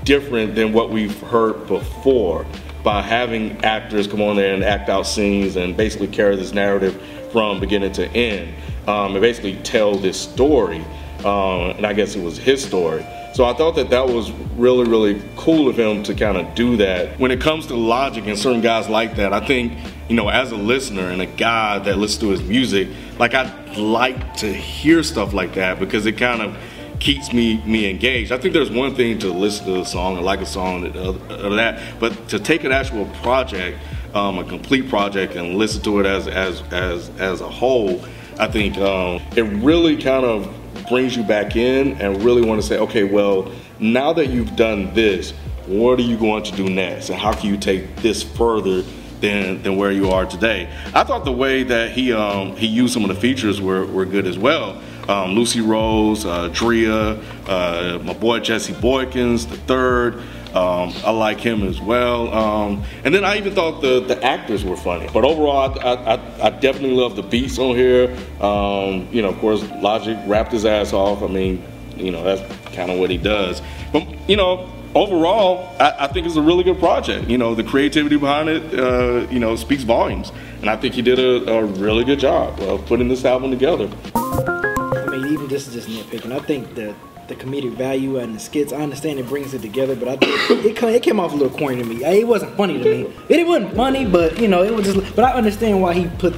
different 0.04 0.56
than 0.56 0.74
what 0.74 0.90
we've 0.90 1.20
heard 1.22 1.68
before 1.68 2.46
by 2.84 3.02
having 3.02 3.64
actors 3.64 4.08
come 4.08 4.22
on 4.22 4.36
there 4.36 4.54
and 4.54 4.64
act 4.64 4.90
out 4.90 5.04
scenes 5.04 5.56
and 5.56 5.76
basically 5.76 6.08
carry 6.08 6.36
this 6.36 6.54
narrative 6.54 7.02
from 7.32 7.60
beginning 7.60 7.92
to 7.92 8.08
end 8.12 8.54
um, 8.88 9.14
and 9.14 9.22
basically 9.22 9.56
tell 9.58 9.96
this 9.96 10.20
story 10.20 10.84
um, 11.20 11.72
and 11.72 11.86
i 11.86 11.94
guess 11.94 12.16
it 12.16 12.24
was 12.24 12.38
his 12.38 12.64
story 12.64 13.06
so 13.34 13.46
i 13.46 13.54
thought 13.54 13.76
that 13.76 13.90
that 13.90 14.08
was 14.08 14.32
really 14.56 14.90
really 14.90 15.22
cool 15.36 15.68
of 15.68 15.78
him 15.78 16.04
to 16.04 16.14
kind 16.14 16.38
of 16.38 16.56
do 16.56 16.78
that 16.78 17.20
when 17.20 17.32
it 17.32 17.40
comes 17.40 17.68
to 17.68 17.76
logic 17.76 18.26
and 18.28 18.38
certain 18.38 18.62
guys 18.62 18.90
like 18.90 19.16
that 19.16 19.34
i 19.34 19.46
think 19.46 19.74
you 20.08 20.16
know 20.16 20.30
as 20.30 20.52
a 20.52 20.58
listener 20.58 21.10
and 21.10 21.22
a 21.22 21.26
guy 21.26 21.80
that 21.80 21.98
listens 21.98 22.20
to 22.20 22.30
his 22.30 22.42
music 22.44 22.88
like 23.18 23.34
i 23.34 23.44
like 23.76 24.36
to 24.36 24.52
hear 24.52 25.04
stuff 25.04 25.34
like 25.34 25.54
that 25.54 25.80
because 25.80 26.06
it 26.06 26.18
kind 26.18 26.42
of 26.42 26.58
keeps 27.00 27.32
me 27.34 27.64
me 27.66 27.90
engaged. 27.90 28.32
I 28.32 28.38
think 28.38 28.54
there's 28.54 28.70
one 28.70 28.96
thing 28.96 29.20
to 29.20 29.32
listen 29.32 29.66
to 29.66 29.82
a 29.82 29.86
song 29.86 30.18
and 30.18 30.26
like 30.26 30.42
a 30.42 30.46
song 30.46 30.86
uh, 30.86 31.50
that, 31.56 32.00
but 32.00 32.30
to 32.30 32.40
take 32.40 32.64
an 32.64 32.72
actual 32.72 33.06
project, 33.22 33.78
um, 34.14 34.38
a 34.38 34.44
complete 34.44 34.90
project, 34.90 35.36
and 35.36 35.56
listen 35.56 35.82
to 35.84 36.00
it 36.00 36.06
as 36.06 36.28
as 36.28 36.62
as 36.72 37.10
as 37.20 37.42
a 37.42 37.50
whole, 37.50 38.04
I 38.38 38.48
think 38.48 38.78
um, 38.78 39.22
it 39.36 39.44
really 39.44 39.98
kind 39.98 40.26
of 40.26 40.54
brings 40.90 41.16
you 41.16 41.24
back 41.24 41.56
in 41.56 41.94
and 42.02 42.24
really 42.24 42.42
want 42.42 42.62
to 42.62 42.68
say, 42.68 42.78
okay, 42.80 43.04
well, 43.04 43.52
now 43.80 44.12
that 44.14 44.28
you've 44.28 44.56
done 44.56 44.94
this, 44.94 45.32
what 45.66 46.00
are 46.00 46.04
you 46.04 46.18
going 46.18 46.44
to 46.44 46.56
do 46.56 46.70
next, 46.70 47.10
and 47.10 47.20
how 47.20 47.34
can 47.34 47.50
you 47.50 47.58
take 47.58 47.96
this 47.98 48.24
further? 48.24 48.84
Than, 49.20 49.62
than 49.64 49.76
where 49.76 49.92
you 49.92 50.12
are 50.12 50.26
today. 50.26 50.74
I 50.96 51.04
thought 51.04 51.26
the 51.26 51.32
way 51.34 51.64
that 51.64 51.92
he 51.92 52.14
um, 52.14 52.56
he 52.56 52.68
used 52.68 52.94
some 52.94 53.04
of 53.04 53.10
the 53.10 53.20
features 53.20 53.60
were, 53.60 53.86
were 53.86 54.06
good 54.06 54.26
as 54.26 54.40
well 54.40 54.82
um, 55.10 55.32
Lucy 55.32 55.60
Rose, 55.60 56.24
uh, 56.24 56.50
Dria, 56.50 57.20
uh, 57.48 58.00
my 58.04 58.14
boy 58.14 58.40
Jesse 58.40 58.74
Boykins, 58.74 59.50
the 59.50 59.58
third. 59.58 60.22
Um, 60.54 60.94
I 61.06 61.12
like 61.12 61.40
him 61.40 61.64
as 61.64 61.80
well. 61.80 62.34
Um, 62.34 62.84
and 63.04 63.14
then 63.14 63.24
I 63.24 63.38
even 63.38 63.54
thought 63.54 63.82
the, 63.82 64.00
the 64.00 64.24
actors 64.24 64.66
were 64.66 64.76
funny. 64.76 65.08
But 65.14 65.24
overall, 65.24 65.80
I, 65.80 66.16
I, 66.16 66.48
I 66.48 66.50
definitely 66.50 66.96
love 66.96 67.16
the 67.16 67.22
beats 67.22 67.60
on 67.60 67.76
here. 67.76 68.16
Um, 68.42 69.08
you 69.12 69.22
know, 69.22 69.30
of 69.30 69.38
course, 69.40 69.64
Logic 69.82 70.18
rapped 70.26 70.52
his 70.52 70.66
ass 70.66 70.92
off. 70.92 71.22
I 71.22 71.28
mean, 71.28 71.64
you 71.96 72.12
know, 72.12 72.24
that's 72.24 72.42
kind 72.76 72.90
of 72.90 72.98
what 72.98 73.12
he 73.12 73.18
does. 73.18 73.62
But, 73.94 74.08
you 74.28 74.38
know, 74.38 74.72
overall, 74.96 75.76
I, 75.80 76.06
I, 76.06 76.08
think 76.08 76.26
it's 76.26 76.36
a 76.36 76.42
really 76.42 76.64
good 76.64 76.80
project. 76.80 77.30
You 77.30 77.38
know, 77.38 77.54
the 77.54 77.64
creativity 77.64 78.18
behind 78.18 78.50
it, 78.50 78.80
uh, 78.80 79.28
you 79.30 79.40
know, 79.40 79.56
speaks 79.56 79.84
volumes. 79.84 80.32
And 80.62 80.70
I 80.70 80.78
think 80.78 80.96
he 80.96 81.02
did 81.02 81.20
a, 81.20 81.52
a 81.52 81.66
really 81.66 82.04
good 82.04 82.20
job 82.20 82.60
of 82.62 82.86
putting 82.86 83.08
this 83.08 83.24
album 83.24 83.52
together. 83.52 83.90
I 84.16 85.06
mean, 85.12 85.34
even 85.34 85.48
this 85.48 85.68
is 85.68 85.74
just 85.74 85.90
nitpicking. 85.90 86.32
I 86.32 86.40
think 86.40 86.74
the 86.76 86.96
the 87.30 87.36
comedic 87.36 87.72
value 87.74 88.18
and 88.18 88.36
the 88.36 88.40
skits. 88.40 88.74
I 88.74 88.82
understand 88.82 89.20
it 89.20 89.28
brings 89.28 89.54
it 89.54 89.62
together, 89.62 89.96
but 89.96 90.08
I 90.08 90.18
it 90.22 90.76
came, 90.76 90.90
it 90.90 91.04
came 91.04 91.20
off 91.20 91.32
a 91.32 91.36
little 91.36 91.58
corny 91.58 91.82
to 91.82 91.86
me. 91.86 92.04
It 92.04 92.28
wasn't 92.28 92.58
funny 92.58 92.82
to 92.82 92.84
me. 92.84 93.14
It, 93.30 93.48
wasn't 93.48 93.76
funny, 93.76 94.06
but 94.06 94.40
you 94.40 94.48
know, 94.48 94.64
it 94.64 94.74
was 94.74 94.86
just. 94.86 95.16
But 95.16 95.26
I 95.26 95.34
understand 95.34 95.82
why 95.82 95.94
he 95.94 96.08
put 96.18 96.36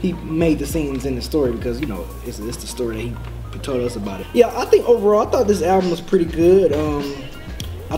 he 0.00 0.12
made 0.12 0.58
the 0.58 0.66
scenes 0.66 1.04
in 1.06 1.16
the 1.16 1.22
story 1.22 1.52
because 1.52 1.80
you 1.80 1.86
know 1.86 2.06
it's, 2.24 2.38
it's 2.38 2.58
the 2.58 2.66
story 2.66 2.96
that 2.96 3.02
he 3.54 3.58
told 3.60 3.82
us 3.82 3.96
about 3.96 4.20
it. 4.20 4.26
Yeah, 4.34 4.56
I 4.56 4.66
think 4.66 4.88
overall, 4.88 5.26
I 5.26 5.30
thought 5.30 5.46
this 5.48 5.62
album 5.62 5.90
was 5.90 6.00
pretty 6.00 6.26
good. 6.26 6.72
Um, 6.72 7.25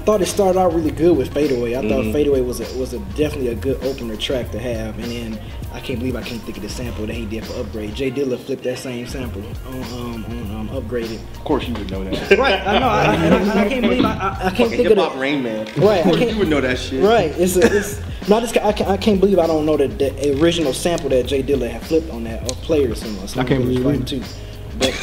thought 0.09 0.23
it 0.23 0.27
started 0.27 0.59
out 0.59 0.73
really 0.73 0.91
good 0.91 1.15
with 1.19 1.29
Fadeaway. 1.35 1.75
I 1.77 1.83
Mm-hmm. 1.83 1.89
thought 1.91 2.13
Fadeaway 2.15 2.41
was 2.41 2.61
a, 2.61 2.79
was 2.79 2.95
a 2.95 2.99
definitely 3.15 3.49
a 3.49 3.55
good 3.55 3.77
opener 3.85 4.17
track 4.17 4.51
to 4.53 4.59
have, 4.59 4.99
and 4.99 5.13
then 5.13 5.39
I 5.75 5.81
can't 5.81 5.99
believe 5.99 6.17
I 6.17 6.23
can't 6.23 6.41
think 6.41 6.57
of 6.57 6.63
the 6.63 6.69
sample 6.71 7.05
that 7.07 7.13
he 7.13 7.27
did 7.27 7.45
for 7.45 7.61
Upgrade. 7.61 7.95
Jay 7.95 8.11
Dilla 8.11 8.39
flipped 8.39 8.63
that 8.63 8.79
same 8.79 9.07
sample 9.07 9.43
on 9.67 9.75
um, 9.93 10.25
on 10.25 10.51
um, 10.57 10.69
Upgraded. 10.71 11.21
Of 11.37 11.45
course 11.45 11.69
you 11.69 11.75
would 11.75 11.91
know 11.91 12.03
that. 12.05 12.39
Right, 12.39 12.59
I 12.67 12.79
know. 12.79 12.89
I, 12.89 13.05
I, 13.05 13.11
I, 13.61 13.65
I 13.65 13.69
can't 13.69 13.83
believe 13.83 14.03
I, 14.03 14.09
I, 14.09 14.31
I 14.47 14.51
can't 14.51 14.57
Fucking 14.57 14.71
think 14.79 14.89
of 14.93 14.97
hop 14.97 15.13
the, 15.13 15.19
Rain 15.19 15.43
Man. 15.43 15.67
Right, 15.77 15.77
I 15.77 15.97
Of 15.99 16.05
course 16.05 16.17
can't- 16.17 16.31
you 16.33 16.39
would 16.39 16.49
know 16.49 16.63
that 16.63 16.79
shit. 16.79 17.05
Right, 17.05 17.31
it's 17.39 17.57
a, 17.57 17.67
it's 17.77 18.01
no, 18.31 18.37
I 18.39 18.41
just 18.41 18.57
I 18.57 18.73
can't, 18.73 18.89
I 18.91 18.97
can't 18.97 19.21
believe 19.21 19.39
I 19.39 19.47
don't 19.47 19.67
know 19.67 19.77
the, 19.77 19.89
the 19.89 20.41
original 20.41 20.73
sample 20.73 21.11
that 21.11 21.27
Jay 21.27 21.43
Dilla 21.43 21.69
had 21.69 21.83
flipped 21.83 22.09
on 22.09 22.25
that 22.25 22.43
or 22.51 22.55
player 22.65 22.91
or 22.93 22.95
something. 22.95 23.39
I 23.39 23.45
can't 23.45 23.63
believe 23.63 23.85
it 23.85 24.01
it. 24.01 24.07
too. 24.07 24.23
But 24.79 24.95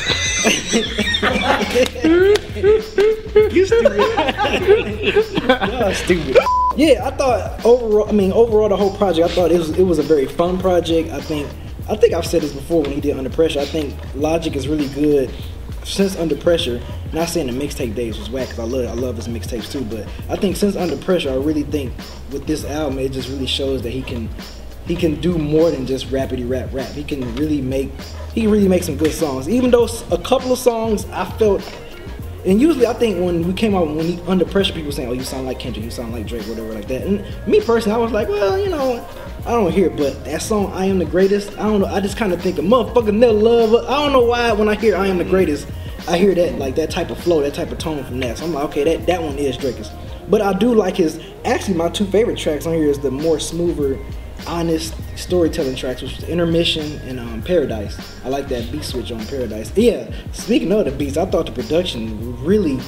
you 2.56 2.82
stupid. 2.82 3.98
Y'all 5.72 5.94
stupid. 5.94 6.38
Yeah, 6.76 7.08
I 7.08 7.12
thought 7.12 7.66
overall. 7.66 8.10
I 8.10 8.12
mean, 8.12 8.32
overall, 8.32 8.70
the 8.70 8.78
whole 8.78 8.96
project. 8.98 9.30
I 9.30 9.34
thought 9.34 9.52
it 9.52 9.58
was 9.58 9.70
it 9.78 9.84
was 9.84 10.00
a 10.00 10.04
very 10.04 10.26
fun 10.26 10.60
project. 10.60 11.10
I 11.12 11.22
think 11.22 11.50
I 11.90 11.96
think 11.96 12.14
I've 12.14 12.26
said 12.26 12.42
this 12.42 12.54
before 12.54 12.82
when 12.82 12.92
he 12.92 13.00
did 13.00 13.18
Under 13.18 13.30
Pressure. 13.30 13.60
I 13.60 13.66
think 13.66 13.96
Logic 14.16 14.56
is 14.56 14.68
really 14.68 14.90
good 14.90 15.34
since 15.84 16.18
Under 16.18 16.36
Pressure. 16.36 16.82
Not 17.14 17.30
saying 17.30 17.48
the 17.48 17.54
mixtape 17.54 17.96
days 17.96 18.18
was 18.18 18.30
whack 18.30 18.50
because 18.50 18.60
I 18.60 18.64
love 18.64 18.90
I 18.90 18.94
love 18.94 19.16
his 19.16 19.28
mixtapes 19.28 19.72
too, 19.72 19.86
but 19.86 20.08
I 20.30 20.36
think 20.36 20.58
since 20.58 20.76
Under 20.76 20.98
Pressure, 20.98 21.32
I 21.32 21.36
really 21.36 21.64
think 21.64 21.94
with 22.32 22.46
this 22.46 22.66
album, 22.66 23.00
it 23.00 23.12
just 23.12 23.30
really 23.30 23.46
shows 23.46 23.82
that 23.84 23.92
he 23.92 24.02
can 24.02 24.30
he 24.86 24.96
can 24.96 25.20
do 25.22 25.38
more 25.38 25.72
than 25.72 25.86
just 25.86 26.08
rapidy 26.10 26.48
rap 26.48 26.70
rap. 26.74 26.92
He 26.92 27.04
can 27.04 27.36
really 27.36 27.62
make 27.62 27.92
he 28.34 28.42
can 28.42 28.52
really 28.52 28.68
make 28.68 28.84
some 28.84 28.98
good 28.98 29.14
songs. 29.14 29.48
Even 29.48 29.72
though 29.72 29.88
a 30.12 30.18
couple 30.18 30.52
of 30.52 30.60
songs 30.60 31.06
I 31.12 31.26
felt 31.38 31.62
and 32.46 32.62
usually, 32.62 32.86
I 32.86 32.94
think 32.94 33.24
when 33.24 33.48
we 33.48 33.54
came 33.54 33.76
out, 33.76 33.88
when 33.88 34.06
he 34.06 34.22
under 34.28 34.46
pressure, 34.46 34.74
people 34.74 34.92
saying, 34.92 35.10
"Oh, 35.10 35.14
you 35.14 35.24
sound 35.24 35.46
like 35.46 35.60
Kendrick, 35.60 35.84
you 35.84 35.92
sound 35.92 36.14
like 36.14 36.28
Drake, 36.28 36.44
whatever, 36.44 36.74
like 36.74 36.88
that." 36.88 37.04
And 37.04 37.24
me 37.48 37.60
personally, 37.62 37.98
I 37.98 38.02
was 38.02 38.12
like, 38.12 38.30
"Well, 38.30 38.60
you 38.60 38.70
know, 38.70 39.06
I 39.46 39.52
don't 39.52 39.72
hear 39.72 39.88
it." 39.88 39.98
But 39.98 40.24
that 40.26 40.42
song, 40.42 40.72
"I 40.74 40.86
Am 40.86 41.00
the 41.00 41.06
Greatest," 41.06 41.52
I 41.58 41.64
don't 41.64 41.82
know. 41.82 41.88
I 41.88 42.00
just 42.00 42.18
kind 42.18 42.34
of 42.34 42.42
think 42.42 42.58
of 42.58 42.66
motherfucking 42.66 43.16
never 43.16 43.34
love. 43.34 43.72
her." 43.72 43.90
I 43.90 44.04
don't 44.04 44.14
know 44.14 44.26
why 44.26 44.54
when 44.54 44.70
I 44.70 44.76
hear 44.76 44.96
"I 44.96 45.08
Am 45.08 45.18
the 45.18 45.24
Greatest," 45.24 45.68
I 46.08 46.18
hear 46.18 46.36
that 46.36 46.60
like 46.60 46.76
that 46.76 46.92
type 46.92 47.10
of 47.10 47.18
flow, 47.18 47.42
that 47.42 47.56
type 47.56 47.72
of 47.72 47.80
tone 47.80 48.04
from 48.04 48.20
that. 48.20 48.38
So 48.38 48.46
I'm 48.46 48.54
like, 48.54 48.66
okay, 48.66 48.84
that 48.84 49.08
that 49.08 49.24
one 49.24 49.38
is 49.38 49.58
Drake's. 49.58 49.90
But 50.30 50.42
I 50.42 50.54
do 50.54 50.74
like 50.74 50.98
his. 50.98 51.20
Actually, 51.46 51.76
my 51.76 51.90
two 51.90 52.06
favorite 52.06 52.38
tracks 52.38 52.66
on 52.66 52.74
here 52.74 52.90
is 52.90 53.00
the 53.00 53.12
more 53.12 53.40
smoother, 53.40 53.98
honest 54.48 54.94
storytelling 55.16 55.76
tracks, 55.76 56.02
which 56.02 56.16
was 56.16 56.30
Intermission 56.30 57.00
and 57.08 57.20
um, 57.20 57.42
Paradise. 57.42 57.98
I 58.24 58.30
like 58.30 58.48
that 58.50 58.72
beat 58.72 58.84
switch 58.84 59.12
on 59.12 59.26
Paradise. 59.28 59.72
Yeah, 59.76 60.12
speaking 60.32 60.72
of 60.72 60.86
the 60.86 60.92
beats, 60.92 61.18
I 61.18 61.26
thought 61.26 61.46
the 61.46 61.52
production 61.52 62.44
really 62.44 62.80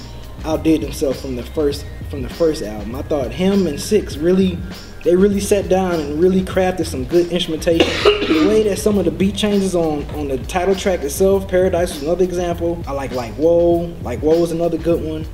outdid 0.46 0.82
himself 0.82 1.20
from 1.20 1.36
the 1.36 1.44
first 1.44 1.86
from 2.10 2.22
the 2.22 2.30
first 2.30 2.64
album. 2.64 2.96
I 2.96 3.02
thought 3.02 3.32
him 3.32 3.68
and 3.68 3.78
6ix 3.78 4.22
really 4.22 4.58
they 5.04 5.16
really 5.16 5.40
sat 5.40 5.70
down 5.70 6.00
and 6.00 6.22
really 6.22 6.42
crafted 6.42 6.86
some 6.86 7.06
good 7.06 7.32
instrumentation. 7.32 7.88
the 8.04 8.46
way 8.48 8.64
that 8.64 8.78
some 8.78 8.98
of 8.98 9.06
the 9.06 9.12
beat 9.12 9.36
changes 9.36 9.76
on 9.76 10.04
on 10.12 10.28
the 10.28 10.38
title 10.38 10.76
track 10.76 11.02
itself, 11.02 11.48
Paradise 11.48 11.94
was 11.94 12.04
another 12.04 12.24
example. 12.24 12.84
I 12.88 12.92
like 12.92 13.12
like 13.12 13.34
Whoa, 13.36 13.94
like 14.04 14.20
Whoa 14.20 14.40
was 14.40 14.52
another 14.52 14.78
good 14.78 15.04
one. 15.04 15.26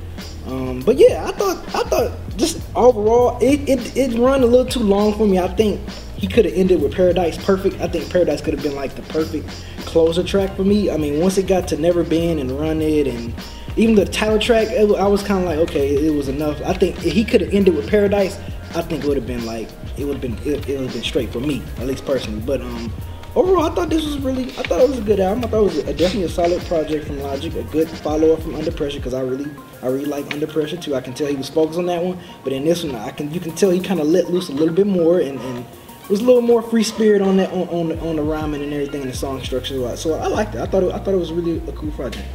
Um, 0.46 0.80
but 0.80 0.96
yeah, 0.96 1.26
I 1.26 1.32
thought 1.32 1.56
I 1.74 1.88
thought 1.88 2.12
just 2.36 2.60
overall 2.76 3.38
it, 3.40 3.68
it 3.68 3.96
it 3.96 4.18
run 4.18 4.42
a 4.42 4.46
little 4.46 4.66
too 4.66 4.80
long 4.80 5.14
for 5.14 5.26
me. 5.26 5.38
I 5.38 5.48
think 5.48 5.80
he 6.24 6.30
could 6.30 6.46
have 6.46 6.54
ended 6.54 6.80
with 6.80 6.94
Paradise 6.94 7.36
perfect. 7.36 7.78
I 7.82 7.86
think 7.86 8.10
Paradise 8.10 8.40
could 8.40 8.54
have 8.54 8.62
been 8.62 8.74
like 8.74 8.94
the 8.94 9.02
perfect 9.02 9.46
closer 9.80 10.24
track 10.24 10.56
for 10.56 10.64
me. 10.64 10.90
I 10.90 10.96
mean, 10.96 11.20
once 11.20 11.36
it 11.36 11.46
got 11.46 11.68
to 11.68 11.76
Never 11.76 12.02
Been 12.02 12.38
and 12.38 12.50
Run 12.58 12.80
It 12.80 13.06
and 13.06 13.34
even 13.76 13.94
the 13.94 14.06
title 14.06 14.38
track, 14.38 14.68
it, 14.70 14.90
I 14.96 15.06
was 15.06 15.22
kind 15.22 15.44
of 15.44 15.50
like, 15.50 15.58
okay, 15.68 16.06
it 16.06 16.14
was 16.14 16.28
enough. 16.28 16.62
I 16.62 16.72
think 16.72 16.96
he 16.96 17.26
could 17.26 17.42
have 17.42 17.52
ended 17.52 17.76
with 17.76 17.90
Paradise. 17.90 18.40
I 18.74 18.80
think 18.80 19.04
it 19.04 19.06
would 19.06 19.18
have 19.18 19.26
been 19.26 19.44
like 19.44 19.68
it 19.98 20.06
would 20.06 20.14
have 20.14 20.22
been 20.22 20.38
it, 20.50 20.66
it 20.66 20.78
would 20.78 20.86
have 20.86 20.94
been 20.94 21.02
straight 21.02 21.30
for 21.30 21.40
me, 21.40 21.62
at 21.76 21.86
least 21.86 22.06
personally. 22.06 22.40
But 22.40 22.62
um, 22.62 22.90
overall, 23.36 23.70
I 23.70 23.74
thought 23.74 23.90
this 23.90 24.06
was 24.06 24.16
really, 24.20 24.44
I 24.44 24.62
thought 24.62 24.80
it 24.80 24.88
was 24.88 25.00
a 25.00 25.02
good 25.02 25.20
album. 25.20 25.44
I 25.44 25.48
thought 25.48 25.60
it 25.60 25.74
was 25.74 25.76
a, 25.76 25.92
definitely 25.92 26.22
a 26.22 26.30
solid 26.30 26.62
project 26.62 27.06
from 27.06 27.20
Logic, 27.20 27.54
a 27.54 27.64
good 27.64 27.90
follow 27.90 28.32
up 28.32 28.40
from 28.40 28.54
Under 28.54 28.72
Pressure 28.72 28.98
because 28.98 29.12
I 29.12 29.20
really, 29.20 29.50
I 29.82 29.88
really 29.88 30.06
like 30.06 30.32
Under 30.32 30.46
Pressure 30.46 30.78
too. 30.78 30.94
I 30.94 31.02
can 31.02 31.12
tell 31.12 31.26
he 31.26 31.36
was 31.36 31.50
focused 31.50 31.78
on 31.78 31.84
that 31.86 32.02
one, 32.02 32.18
but 32.44 32.54
in 32.54 32.64
this 32.64 32.82
one, 32.82 32.94
I 32.94 33.10
can 33.10 33.30
you 33.30 33.40
can 33.40 33.54
tell 33.54 33.68
he 33.68 33.78
kind 33.80 34.00
of 34.00 34.06
let 34.06 34.30
loose 34.30 34.48
a 34.48 34.52
little 34.52 34.74
bit 34.74 34.86
more 34.86 35.20
and. 35.20 35.38
and 35.38 35.66
was 36.08 36.20
a 36.20 36.24
little 36.24 36.42
more 36.42 36.62
free 36.62 36.82
spirit 36.82 37.22
on 37.22 37.36
that 37.38 37.50
on, 37.52 37.68
on 37.68 37.88
the 37.88 37.98
on 38.00 38.16
the 38.16 38.22
rhyming 38.22 38.62
and 38.62 38.72
everything 38.72 39.02
and 39.02 39.10
the 39.10 39.16
song 39.16 39.42
structure. 39.42 39.74
A 39.74 39.78
lot. 39.78 39.98
So 39.98 40.14
I 40.14 40.26
liked 40.26 40.54
it. 40.54 40.60
I 40.60 40.66
thought 40.66 40.82
it, 40.82 40.92
I 40.92 40.98
thought 40.98 41.14
it 41.14 41.18
was 41.18 41.32
really 41.32 41.58
a 41.68 41.72
cool 41.72 41.90
project. 41.92 42.26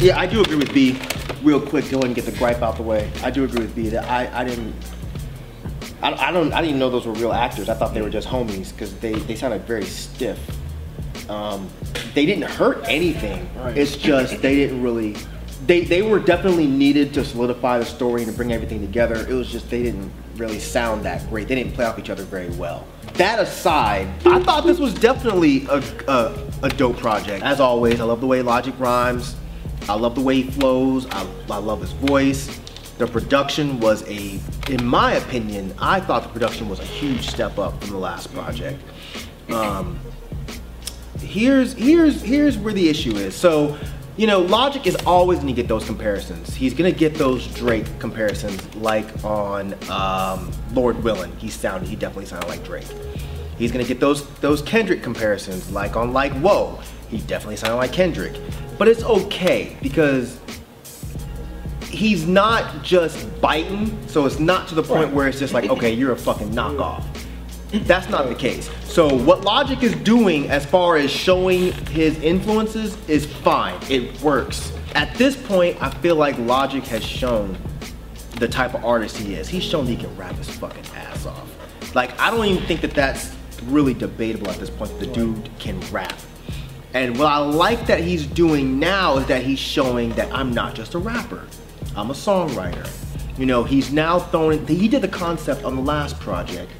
Yeah, 0.00 0.18
I 0.18 0.26
do 0.26 0.40
agree 0.40 0.56
with 0.56 0.72
B. 0.72 0.98
Real 1.42 1.60
quick, 1.60 1.90
go 1.90 1.98
ahead 1.98 2.06
and 2.06 2.14
get 2.14 2.24
the 2.26 2.32
gripe 2.32 2.62
out 2.62 2.76
the 2.76 2.82
way. 2.82 3.10
I 3.22 3.30
do 3.30 3.44
agree 3.44 3.62
with 3.62 3.74
B 3.74 3.88
that 3.88 4.04
I, 4.04 4.40
I 4.40 4.44
didn't. 4.44 4.74
I, 6.02 6.12
I 6.12 6.32
don't. 6.32 6.52
I 6.52 6.60
didn't 6.60 6.70
even 6.70 6.78
know 6.78 6.90
those 6.90 7.06
were 7.06 7.12
real 7.12 7.32
actors. 7.32 7.68
I 7.68 7.74
thought 7.74 7.94
they 7.94 8.02
were 8.02 8.10
just 8.10 8.28
homies 8.28 8.72
because 8.72 8.94
they, 9.00 9.12
they 9.12 9.36
sounded 9.36 9.62
very 9.62 9.84
stiff. 9.84 10.38
Um, 11.30 11.68
they 12.14 12.26
didn't 12.26 12.44
hurt 12.44 12.82
anything. 12.88 13.48
It's 13.76 13.96
just 13.96 14.40
they 14.42 14.54
didn't 14.56 14.82
really. 14.82 15.16
They 15.66 15.82
they 15.82 16.02
were 16.02 16.18
definitely 16.18 16.66
needed 16.66 17.12
to 17.14 17.24
solidify 17.24 17.78
the 17.78 17.84
story 17.84 18.22
and 18.22 18.30
to 18.30 18.36
bring 18.36 18.52
everything 18.52 18.80
together. 18.80 19.26
It 19.28 19.34
was 19.34 19.50
just 19.50 19.68
they 19.70 19.82
didn't 19.82 20.10
really 20.36 20.58
sound 20.58 21.04
that 21.04 21.28
great. 21.28 21.48
They 21.48 21.54
didn't 21.54 21.74
play 21.74 21.84
off 21.84 21.98
each 21.98 22.10
other 22.10 22.24
very 22.24 22.50
well. 22.50 22.86
That 23.14 23.38
aside, 23.38 24.08
I 24.24 24.42
thought 24.42 24.64
this 24.64 24.78
was 24.78 24.94
definitely 24.94 25.66
a, 25.66 25.82
a, 26.08 26.48
a 26.62 26.68
dope 26.70 26.96
project. 26.96 27.44
As 27.44 27.60
always, 27.60 28.00
I 28.00 28.04
love 28.04 28.20
the 28.20 28.26
way 28.26 28.40
Logic 28.40 28.74
rhymes. 28.78 29.36
I 29.88 29.94
love 29.94 30.14
the 30.14 30.20
way 30.20 30.42
he 30.42 30.50
flows. 30.50 31.06
I, 31.10 31.26
I 31.50 31.58
love 31.58 31.80
his 31.80 31.92
voice. 31.92 32.60
The 32.98 33.06
production 33.06 33.80
was 33.80 34.06
a, 34.08 34.38
in 34.68 34.84
my 34.84 35.14
opinion, 35.14 35.74
I 35.78 36.00
thought 36.00 36.22
the 36.22 36.28
production 36.28 36.68
was 36.68 36.80
a 36.80 36.84
huge 36.84 37.28
step 37.28 37.58
up 37.58 37.80
from 37.80 37.90
the 37.90 37.98
last 37.98 38.32
project. 38.32 38.80
Um, 39.50 39.98
here's 41.18 41.72
here's 41.72 42.22
here's 42.22 42.58
where 42.58 42.72
the 42.72 42.88
issue 42.88 43.16
is. 43.16 43.34
So, 43.34 43.78
you 44.16 44.26
know, 44.26 44.40
Logic 44.40 44.86
is 44.86 44.96
always 45.06 45.38
gonna 45.38 45.52
get 45.52 45.68
those 45.68 45.84
comparisons. 45.84 46.54
He's 46.54 46.74
gonna 46.74 46.92
get 46.92 47.14
those 47.14 47.46
Drake 47.54 47.86
comparisons, 47.98 48.74
like 48.76 49.24
on 49.24 49.74
um, 49.90 50.50
Lord 50.72 51.02
Willin. 51.02 51.34
He 51.38 51.48
sounded, 51.48 51.88
he 51.88 51.96
definitely 51.96 52.26
sounded 52.26 52.48
like 52.48 52.64
Drake. 52.64 52.86
He's 53.58 53.72
gonna 53.72 53.84
get 53.84 54.00
those 54.00 54.28
those 54.40 54.62
Kendrick 54.62 55.02
comparisons, 55.02 55.70
like 55.70 55.96
on 55.96 56.12
like 56.12 56.32
Whoa. 56.34 56.78
He 57.08 57.18
definitely 57.18 57.56
sounded 57.56 57.76
like 57.76 57.92
Kendrick. 57.92 58.40
But 58.78 58.88
it's 58.88 59.02
okay 59.02 59.76
because 59.82 60.38
he's 61.90 62.26
not 62.26 62.82
just 62.82 63.28
biting, 63.40 63.98
so 64.08 64.24
it's 64.24 64.38
not 64.38 64.68
to 64.68 64.74
the 64.74 64.82
point 64.82 65.12
where 65.12 65.28
it's 65.28 65.38
just 65.38 65.52
like, 65.52 65.68
okay, 65.68 65.92
you're 65.92 66.12
a 66.12 66.16
fucking 66.16 66.50
knockoff. 66.50 67.04
That's 67.72 68.08
not 68.08 68.28
the 68.28 68.34
case. 68.34 68.68
So 68.84 69.14
what 69.14 69.42
Logic 69.42 69.82
is 69.82 69.94
doing 69.96 70.50
as 70.50 70.66
far 70.66 70.96
as 70.96 71.10
showing 71.10 71.72
his 71.88 72.18
influences 72.20 72.96
is 73.08 73.26
fine. 73.26 73.80
It 73.88 74.20
works. 74.22 74.72
At 74.94 75.14
this 75.14 75.36
point, 75.36 75.80
I 75.80 75.90
feel 75.90 76.16
like 76.16 76.36
Logic 76.38 76.82
has 76.84 77.04
shown 77.04 77.56
the 78.36 78.48
type 78.48 78.74
of 78.74 78.84
artist 78.84 79.16
he 79.16 79.34
is. 79.34 79.48
He's 79.48 79.62
shown 79.62 79.86
he 79.86 79.96
can 79.96 80.14
rap 80.16 80.34
his 80.34 80.50
fucking 80.50 80.84
ass 80.96 81.26
off. 81.26 81.94
Like 81.94 82.18
I 82.18 82.30
don't 82.30 82.44
even 82.46 82.64
think 82.66 82.80
that 82.80 82.92
that's 82.92 83.36
really 83.66 83.94
debatable 83.94 84.50
at 84.50 84.58
this 84.58 84.70
point. 84.70 84.98
The 84.98 85.06
dude 85.06 85.50
can 85.58 85.78
rap. 85.92 86.18
And 86.92 87.16
what 87.18 87.26
I 87.26 87.38
like 87.38 87.86
that 87.86 88.00
he's 88.00 88.26
doing 88.26 88.80
now 88.80 89.18
is 89.18 89.26
that 89.26 89.44
he's 89.44 89.60
showing 89.60 90.10
that 90.14 90.32
I'm 90.32 90.52
not 90.52 90.74
just 90.74 90.94
a 90.94 90.98
rapper. 90.98 91.46
I'm 91.94 92.10
a 92.10 92.14
songwriter. 92.14 92.88
You 93.38 93.46
know, 93.46 93.62
he's 93.62 93.92
now 93.92 94.18
throwing, 94.18 94.66
he 94.66 94.88
did 94.88 95.02
the 95.02 95.08
concept 95.08 95.64
on 95.64 95.76
the 95.76 95.82
last 95.82 96.18
project. 96.18 96.70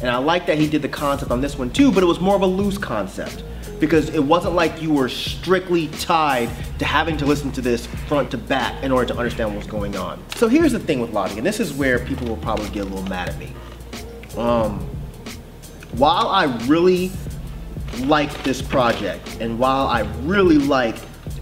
And 0.00 0.10
I 0.10 0.18
like 0.18 0.46
that 0.46 0.58
he 0.58 0.68
did 0.68 0.82
the 0.82 0.88
concept 0.88 1.30
on 1.30 1.40
this 1.40 1.58
one 1.58 1.70
too, 1.70 1.90
but 1.90 2.02
it 2.02 2.06
was 2.06 2.20
more 2.20 2.36
of 2.36 2.42
a 2.42 2.46
loose 2.46 2.78
concept. 2.78 3.42
Because 3.80 4.10
it 4.10 4.22
wasn't 4.22 4.54
like 4.54 4.82
you 4.82 4.92
were 4.92 5.08
strictly 5.08 5.86
tied 5.88 6.50
to 6.78 6.84
having 6.84 7.16
to 7.18 7.26
listen 7.26 7.52
to 7.52 7.60
this 7.60 7.86
front 7.86 8.30
to 8.32 8.38
back 8.38 8.82
in 8.82 8.90
order 8.90 9.12
to 9.12 9.16
understand 9.16 9.54
what's 9.54 9.68
going 9.68 9.96
on. 9.96 10.22
So 10.34 10.48
here's 10.48 10.72
the 10.72 10.80
thing 10.80 11.00
with 11.00 11.12
Logic, 11.12 11.36
and 11.36 11.46
this 11.46 11.60
is 11.60 11.72
where 11.72 12.00
people 12.00 12.26
will 12.26 12.38
probably 12.38 12.68
get 12.70 12.82
a 12.82 12.86
little 12.86 13.08
mad 13.08 13.28
at 13.28 13.38
me. 13.38 13.52
Um, 14.36 14.80
while 15.92 16.26
I 16.26 16.44
really 16.66 17.12
like 18.00 18.42
this 18.42 18.60
project, 18.60 19.38
and 19.40 19.58
while 19.58 19.86
I 19.86 20.00
really 20.22 20.58
like 20.58 20.96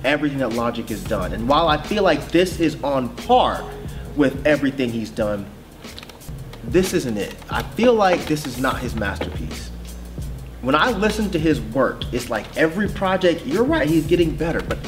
everything 0.05 0.39
that 0.39 0.53
Logic 0.53 0.87
has 0.91 1.03
done, 1.05 1.33
and 1.33 1.49
while 1.49 1.69
I 1.69 1.83
feel 1.83 2.03
like 2.03 2.29
this 2.29 2.61
is 2.61 2.83
on 2.83 3.09
par 3.17 3.65
with 4.15 4.47
everything 4.47 4.91
he's 4.91 5.11
done, 5.11 5.47
this 6.69 6.93
isn't 6.93 7.17
it. 7.17 7.35
I 7.51 7.63
feel 7.63 7.95
like 7.95 8.25
this 8.27 8.47
is 8.47 8.59
not 8.59 8.81
his 8.81 8.95
masterpiece. 8.95 9.71
When 10.63 10.75
I 10.75 10.91
listen 10.91 11.31
to 11.31 11.39
his 11.39 11.61
work, 11.61 12.03
it's 12.13 12.29
like 12.29 12.57
every 12.57 12.89
project, 12.89 13.47
you're 13.47 13.65
right, 13.65 13.89
he's 13.89 14.07
getting 14.07 14.35
better, 14.35 14.61
but 14.61 14.79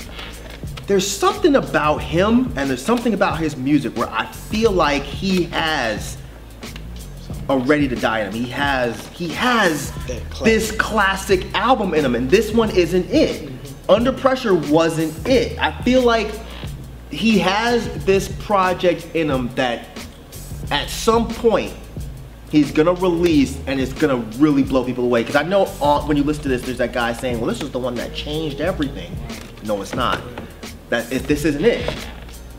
there's 0.87 1.07
something 1.07 1.57
about 1.57 1.99
him 1.99 2.53
and 2.57 2.69
there's 2.69 2.85
something 2.85 3.15
about 3.15 3.39
his 3.39 3.57
music 3.57 3.97
where 3.97 4.09
I 4.09 4.27
feel 4.27 4.73
like 4.73 5.03
he 5.03 5.45
has 5.45 6.17
a 7.49 7.59
ready 7.59 7.89
to 7.89 7.97
die 7.97 8.21
in 8.21 8.33
him. 8.33 8.45
He 8.45 8.51
has 8.51 9.07
he 9.09 9.29
has 9.29 9.93
this 10.43 10.73
classic 10.73 11.47
album 11.55 11.95
in 11.95 12.05
him, 12.05 12.15
and 12.15 12.31
this 12.31 12.53
one 12.53 12.71
isn't 12.71 13.09
it. 13.11 13.51
Under 13.89 14.13
Pressure 14.13 14.55
wasn't 14.55 15.27
it. 15.27 15.59
I 15.59 15.73
feel 15.83 16.03
like 16.03 16.31
he 17.11 17.39
has 17.39 18.05
this 18.05 18.29
project 18.41 19.09
in 19.15 19.31
him 19.31 19.55
that 19.55 19.87
at 20.71 20.89
some 20.89 21.29
point 21.29 21.75
he's 22.51 22.71
gonna 22.73 22.95
release 22.95 23.59
and 23.67 23.81
it's 23.81 23.93
gonna 23.93 24.17
really 24.39 24.63
blow 24.63 24.85
people 24.85 25.05
away. 25.05 25.23
Because 25.23 25.37
I 25.37 25.43
know 25.43 25.65
uh, 25.81 26.03
when 26.03 26.17
you 26.17 26.25
listen 26.25 26.45
to 26.45 26.49
this, 26.49 26.63
there's 26.63 26.79
that 26.79 26.93
guy 26.93 27.13
saying, 27.13 27.41
"Well, 27.41 27.49
this 27.49 27.61
is 27.61 27.71
the 27.71 27.79
one 27.79 27.95
that 27.97 28.15
changed 28.15 28.61
everything." 28.61 29.15
No, 29.65 29.81
it's 29.83 29.95
not. 29.95 30.21
That 30.89 31.11
it, 31.13 31.25
this 31.25 31.45
isn't 31.45 31.65
it. 31.65 32.07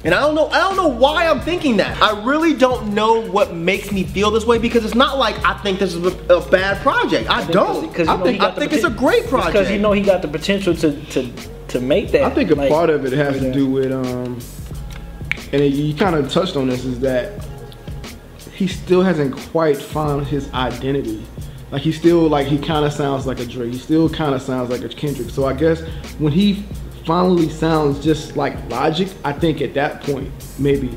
And 0.06 0.14
I 0.14 0.22
don't 0.22 0.34
know. 0.34 0.48
I 0.48 0.60
don't 0.60 0.78
know 0.78 0.88
why 0.88 1.28
I'm 1.28 1.42
thinking 1.42 1.78
that. 1.78 2.02
I 2.02 2.24
really 2.24 2.54
don't 2.54 2.94
know 2.94 3.20
what 3.30 3.54
makes 3.54 3.92
me 3.92 4.04
feel 4.04 4.32
this 4.32 4.46
way 4.46 4.58
because 4.58 4.86
it's 4.86 4.96
not 4.96 5.18
like 5.18 5.36
I 5.46 5.56
think 5.56 5.80
this 5.80 5.94
is 5.94 6.06
a, 6.06 6.34
a 6.34 6.50
bad 6.50 6.82
project. 6.82 7.30
I 7.30 7.46
don't. 7.46 7.88
Because 7.88 8.08
you 8.08 8.14
I 8.14 8.18
know 8.18 8.24
think, 8.24 8.42
I 8.42 8.52
think 8.52 8.72
it's 8.72 8.86
a 8.86 8.90
great 8.90 9.28
project. 9.28 9.54
Because 9.54 9.72
you 9.72 9.80
know 9.80 9.92
he 9.92 10.02
got 10.02 10.22
the 10.22 10.28
potential 10.30 10.74
to 10.76 10.94
to 11.08 11.32
to 11.70 11.80
make 11.82 12.12
that. 12.12 12.24
I 12.24 12.30
think 12.30 12.52
a 12.52 12.56
like, 12.56 12.70
part 12.70 12.90
of 12.90 13.06
it 13.06 13.14
has 13.14 13.40
to 13.40 13.52
do 13.52 13.70
with, 13.70 13.92
um, 13.92 14.40
and 15.52 15.64
you 15.64 15.94
kind 15.96 16.16
of 16.16 16.32
touched 16.32 16.56
on 16.56 16.68
this, 16.68 16.86
is 16.86 17.00
that 17.02 17.49
he 18.60 18.68
still 18.68 19.02
hasn't 19.02 19.34
quite 19.52 19.78
found 19.78 20.28
his 20.28 20.52
identity. 20.54 21.24
Like 21.72 21.82
he 21.82 21.94
still 21.94 22.28
like 22.28 22.46
he 22.46 22.58
kind 22.58 22.84
of 22.86 22.92
sounds 22.92 23.26
like 23.26 23.40
a 23.40 23.46
Drake. 23.46 23.72
He 23.72 23.80
still 23.80 24.10
kind 24.10 24.36
of 24.36 24.42
sounds 24.42 24.70
like 24.70 24.82
a 24.84 24.90
Kendrick. 24.90 25.30
So 25.30 25.46
I 25.46 25.54
guess 25.54 25.80
when 26.18 26.34
he 26.34 26.66
finally 27.06 27.48
sounds 27.48 28.04
just 28.04 28.36
like 28.36 28.54
Logic, 28.70 29.08
I 29.24 29.32
think 29.32 29.62
at 29.62 29.74
that 29.76 30.02
point 30.02 30.30
maybe 30.60 30.90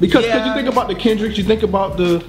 because 0.00 0.26
Yeah. 0.26 0.48
you 0.48 0.54
think 0.54 0.68
about 0.68 0.88
the 0.88 0.94
Kendricks, 0.94 1.38
you 1.38 1.44
think 1.44 1.62
about 1.62 1.96
the 1.96 2.22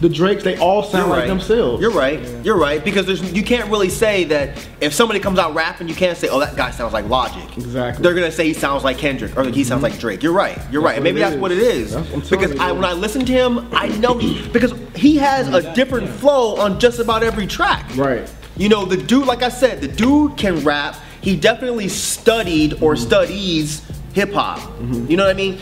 the 0.00 0.08
Drakes, 0.08 0.44
they 0.44 0.56
all 0.58 0.82
sound 0.82 1.08
You're 1.08 1.16
like 1.16 1.26
themselves. 1.28 1.80
You're 1.82 1.90
right. 1.90 2.20
You're 2.44 2.56
right 2.58 2.84
because 2.84 3.06
there's 3.06 3.32
you 3.32 3.42
can't 3.42 3.68
really 3.70 3.88
say 3.88 4.24
that 4.24 4.68
if 4.80 4.92
somebody 4.92 5.18
comes 5.20 5.38
out 5.38 5.54
rapping, 5.54 5.88
you 5.88 5.94
can't 5.94 6.16
say, 6.16 6.28
"Oh, 6.28 6.38
that 6.38 6.56
guy 6.56 6.70
sounds 6.70 6.92
like 6.92 7.08
Logic." 7.08 7.42
Exactly. 7.56 8.02
They're 8.02 8.14
gonna 8.14 8.30
say 8.30 8.46
he 8.46 8.54
sounds 8.54 8.84
like 8.84 8.98
Kendrick 8.98 9.36
or 9.36 9.44
he 9.44 9.64
sounds 9.64 9.82
like 9.82 9.98
Drake. 9.98 10.22
You're 10.22 10.32
right. 10.32 10.58
You're 10.70 10.82
right. 10.82 10.94
And 10.96 11.04
maybe 11.04 11.18
that's 11.18 11.34
is. 11.34 11.40
what 11.40 11.50
it 11.52 11.58
is. 11.58 11.92
That's- 11.94 12.30
because 12.30 12.58
I, 12.58 12.70
when 12.72 12.84
I 12.84 12.92
listen 12.92 13.24
to 13.26 13.32
him, 13.32 13.68
I 13.72 13.88
know 13.98 14.16
he, 14.18 14.46
because 14.48 14.72
he 14.94 15.16
has 15.16 15.48
a 15.48 15.74
different 15.74 16.08
flow 16.08 16.56
on 16.56 16.78
just 16.78 16.98
about 17.00 17.22
every 17.22 17.46
track. 17.46 17.84
Right. 17.96 18.30
You 18.56 18.68
know, 18.68 18.84
the 18.84 18.96
dude, 18.96 19.26
like 19.26 19.42
I 19.42 19.48
said, 19.48 19.80
the 19.80 19.88
dude 19.88 20.36
can 20.36 20.62
rap. 20.64 20.96
He 21.20 21.36
definitely 21.36 21.88
studied 21.88 22.74
or 22.82 22.94
Mm-hmm. 22.94 23.04
studies 23.06 23.82
hip 24.14 24.32
hop. 24.32 24.60
You 24.80 25.16
know 25.16 25.24
what 25.24 25.30
I 25.30 25.34
mean? 25.34 25.58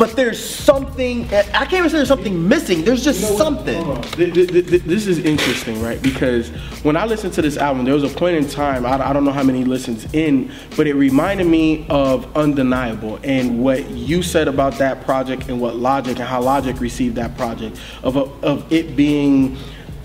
But 0.00 0.16
there's 0.16 0.42
something. 0.42 1.26
I 1.26 1.66
can't 1.66 1.74
even 1.74 1.90
say 1.90 1.98
there's 1.98 2.08
something 2.08 2.48
missing. 2.48 2.84
There's 2.86 3.04
just 3.04 3.20
something. 3.36 3.84
Hold 3.84 3.98
on. 3.98 4.02
Th- 4.04 4.32
th- 4.32 4.48
th- 4.48 4.66
th- 4.68 4.82
This 4.84 5.06
is 5.06 5.18
interesting, 5.18 5.82
right? 5.82 6.00
Because 6.00 6.48
when 6.84 6.96
I 6.96 7.04
listened 7.04 7.34
to 7.34 7.42
this 7.42 7.58
album, 7.58 7.84
there 7.84 7.92
was 7.92 8.02
a 8.02 8.08
point 8.08 8.34
in 8.36 8.48
time, 8.48 8.86
I 8.86 8.94
I 9.10 9.12
don't 9.12 9.26
know 9.26 9.30
how 9.30 9.42
many 9.42 9.62
listens 9.62 10.10
in, 10.14 10.50
but 10.74 10.86
it 10.86 10.94
reminded 10.94 11.48
me 11.48 11.84
of 11.90 12.34
Undeniable 12.34 13.20
and 13.24 13.62
what 13.62 13.90
you 13.90 14.22
said 14.22 14.48
about 14.48 14.78
that 14.78 15.04
project 15.04 15.50
and 15.50 15.60
what 15.60 15.76
Logic 15.76 16.18
and 16.18 16.26
how 16.26 16.40
Logic 16.40 16.80
received 16.80 17.16
that 17.16 17.36
project, 17.36 17.78
of, 18.02 18.16
a, 18.16 18.20
of 18.42 18.72
it 18.72 18.96
being 18.96 19.58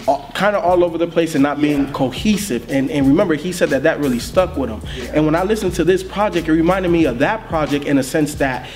uh, 0.10 0.30
kind 0.34 0.58
of 0.58 0.64
all 0.66 0.84
over 0.84 0.98
the 0.98 1.08
place 1.08 1.36
and 1.36 1.42
not 1.42 1.62
being 1.62 1.90
cohesive. 1.94 2.70
And, 2.70 2.92
and 2.92 3.08
remember, 3.08 3.36
he 3.36 3.54
said 3.54 3.70
that 3.70 3.84
that 3.84 4.00
really 4.02 4.20
stuck 4.20 4.58
with 4.58 4.70
him. 4.70 4.82
And 5.16 5.26
when 5.26 5.36
I 5.36 5.44
listened 5.44 5.74
to 5.76 5.86
this 5.86 6.04
project, 6.04 6.50
it 6.50 6.52
reminded 6.52 6.92
me 6.92 7.06
of 7.06 7.20
that 7.20 7.48
project 7.48 7.86
in 7.86 7.98
a 7.98 8.04
sense 8.04 8.36
that 8.36 8.68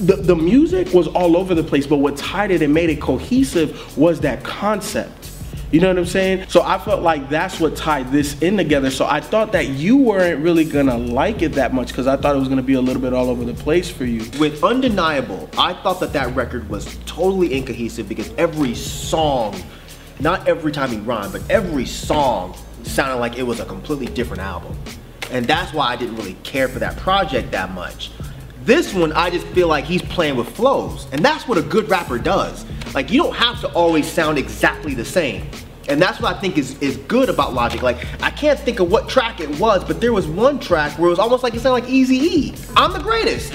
the, 0.00 0.16
the 0.16 0.36
music 0.36 0.92
was 0.92 1.08
all 1.08 1.36
over 1.36 1.54
the 1.54 1.64
place, 1.64 1.86
but 1.86 1.98
what 1.98 2.16
tied 2.16 2.50
it 2.50 2.62
and 2.62 2.72
made 2.72 2.90
it 2.90 3.00
cohesive 3.00 3.96
was 3.96 4.20
that 4.20 4.44
concept. 4.44 5.30
You 5.70 5.80
know 5.80 5.88
what 5.88 5.98
I'm 5.98 6.06
saying? 6.06 6.46
So 6.48 6.62
I 6.62 6.78
felt 6.78 7.02
like 7.02 7.28
that's 7.28 7.60
what 7.60 7.76
tied 7.76 8.10
this 8.10 8.40
in 8.40 8.56
together. 8.56 8.90
So 8.90 9.04
I 9.06 9.20
thought 9.20 9.52
that 9.52 9.68
you 9.68 9.98
weren't 9.98 10.42
really 10.42 10.64
gonna 10.64 10.96
like 10.96 11.42
it 11.42 11.52
that 11.52 11.74
much 11.74 11.88
because 11.88 12.06
I 12.06 12.16
thought 12.16 12.34
it 12.34 12.38
was 12.38 12.48
gonna 12.48 12.62
be 12.62 12.72
a 12.72 12.80
little 12.80 13.02
bit 13.02 13.12
all 13.12 13.28
over 13.28 13.44
the 13.44 13.52
place 13.52 13.90
for 13.90 14.06
you. 14.06 14.24
With 14.38 14.64
Undeniable, 14.64 15.50
I 15.58 15.74
thought 15.74 16.00
that 16.00 16.14
that 16.14 16.34
record 16.34 16.70
was 16.70 16.96
totally 17.04 17.52
incohesive 17.52 18.08
because 18.08 18.32
every 18.38 18.74
song, 18.74 19.62
not 20.20 20.48
every 20.48 20.72
time 20.72 20.90
he 20.90 20.98
rhymed, 21.00 21.32
but 21.32 21.42
every 21.50 21.84
song 21.84 22.56
sounded 22.84 23.16
like 23.16 23.36
it 23.36 23.42
was 23.42 23.60
a 23.60 23.66
completely 23.66 24.06
different 24.06 24.42
album. 24.42 24.74
And 25.30 25.44
that's 25.44 25.74
why 25.74 25.88
I 25.88 25.96
didn't 25.96 26.16
really 26.16 26.36
care 26.44 26.68
for 26.68 26.78
that 26.78 26.96
project 26.96 27.50
that 27.50 27.72
much. 27.72 28.10
This 28.68 28.92
one, 28.92 29.12
I 29.12 29.30
just 29.30 29.46
feel 29.46 29.66
like 29.66 29.86
he's 29.86 30.02
playing 30.02 30.36
with 30.36 30.46
flows. 30.50 31.06
And 31.10 31.24
that's 31.24 31.48
what 31.48 31.56
a 31.56 31.62
good 31.62 31.88
rapper 31.88 32.18
does. 32.18 32.66
Like, 32.92 33.10
you 33.10 33.22
don't 33.22 33.34
have 33.34 33.62
to 33.62 33.68
always 33.68 34.06
sound 34.06 34.36
exactly 34.36 34.92
the 34.92 35.06
same. 35.06 35.48
And 35.88 36.02
that's 36.02 36.20
what 36.20 36.36
I 36.36 36.38
think 36.38 36.58
is, 36.58 36.78
is 36.82 36.98
good 36.98 37.30
about 37.30 37.54
Logic. 37.54 37.80
Like, 37.80 38.06
I 38.22 38.30
can't 38.30 38.60
think 38.60 38.78
of 38.80 38.90
what 38.90 39.08
track 39.08 39.40
it 39.40 39.48
was, 39.58 39.82
but 39.84 40.02
there 40.02 40.12
was 40.12 40.26
one 40.26 40.58
track 40.58 40.98
where 40.98 41.06
it 41.06 41.10
was 41.10 41.18
almost 41.18 41.42
like 41.42 41.54
it 41.54 41.60
sounded 41.60 41.82
like 41.82 41.90
Easy 41.90 42.16
E. 42.16 42.54
I'm 42.76 42.92
the 42.92 42.98
greatest. 42.98 43.54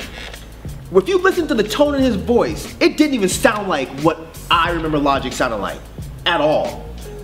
If 0.92 1.08
you 1.08 1.20
listen 1.20 1.48
to 1.50 1.54
the 1.54 1.62
tone 1.62 1.94
in 1.94 2.02
his 2.02 2.16
voice, 2.16 2.76
it 2.80 2.98
didn't 2.98 3.14
even 3.14 3.30
sound 3.30 3.70
like 3.70 3.90
what 4.00 4.20
I 4.50 4.72
remember 4.72 4.98
Logic 4.98 5.32
sounding 5.32 5.62
like 5.62 5.80
at 6.26 6.42
all. 6.42 6.80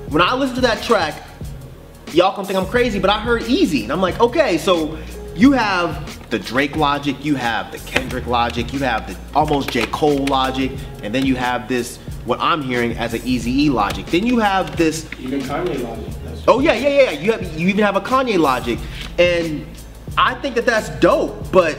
When 0.10 0.22
I 0.22 0.36
listened 0.36 0.58
to 0.58 0.62
that 0.62 0.84
track, 0.84 1.24
y'all 2.14 2.36
gonna 2.36 2.48
think 2.48 2.60
I'm 2.60 2.68
crazy, 2.68 3.00
but 3.00 3.10
I 3.10 3.20
heard 3.20 3.42
Easy, 3.48 3.82
and 3.82 3.92
I'm 3.92 4.00
like, 4.00 4.20
okay, 4.20 4.60
so 4.60 4.96
you 5.40 5.54
have 5.54 6.30
the 6.30 6.38
Drake 6.38 6.76
logic, 6.76 7.24
you 7.24 7.36
have 7.36 7.72
the 7.72 7.78
Kendrick 7.90 8.28
logic, 8.28 8.74
you 8.74 8.80
have 8.80 9.08
the 9.08 9.18
almost 9.34 9.70
J. 9.70 9.86
Cole 9.88 10.26
logic, 10.26 10.72
and 11.02 11.16
then 11.16 11.26
you 11.26 11.36
have 11.36 11.70
this, 11.70 11.96
what 12.26 12.40
I'm 12.42 12.62
hearing 12.62 12.98
as 12.98 13.14
an 13.14 13.22
Easy 13.24 13.66
E 13.66 13.70
logic. 13.70 14.06
Then 14.08 14.26
you 14.26 14.40
have 14.40 14.76
this 14.76 15.10
Even 15.18 15.40
Kanye 15.40 15.82
Logic. 15.82 16.44
Oh 16.48 16.60
yeah, 16.60 16.74
yeah, 16.74 17.04
yeah. 17.04 17.12
You 17.12 17.32
have 17.32 17.60
you 17.60 17.70
even 17.70 17.84
have 17.84 17.96
a 17.96 18.02
Kanye 18.02 18.38
logic, 18.38 18.80
and 19.18 19.66
I 20.18 20.34
think 20.36 20.56
that 20.56 20.66
that's 20.66 20.90
dope. 21.00 21.52
But 21.52 21.78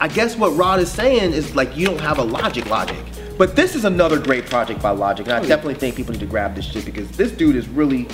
I 0.00 0.08
guess 0.08 0.36
what 0.36 0.56
Rod 0.56 0.80
is 0.80 0.90
saying 0.90 1.32
is 1.32 1.54
like 1.54 1.76
you 1.76 1.86
don't 1.86 2.00
have 2.00 2.18
a 2.18 2.24
logic 2.24 2.70
logic. 2.70 2.98
But 3.36 3.54
this 3.54 3.74
is 3.74 3.84
another 3.84 4.18
great 4.18 4.46
project 4.46 4.82
by 4.82 4.90
Logic, 4.90 5.24
and 5.26 5.36
I 5.36 5.40
oh, 5.40 5.46
definitely 5.46 5.74
think 5.74 5.94
people 5.94 6.12
need 6.12 6.18
to 6.20 6.26
grab 6.26 6.56
this 6.56 6.64
shit 6.64 6.84
because 6.84 7.08
this 7.12 7.30
dude 7.30 7.54
is 7.54 7.68
really 7.68 8.08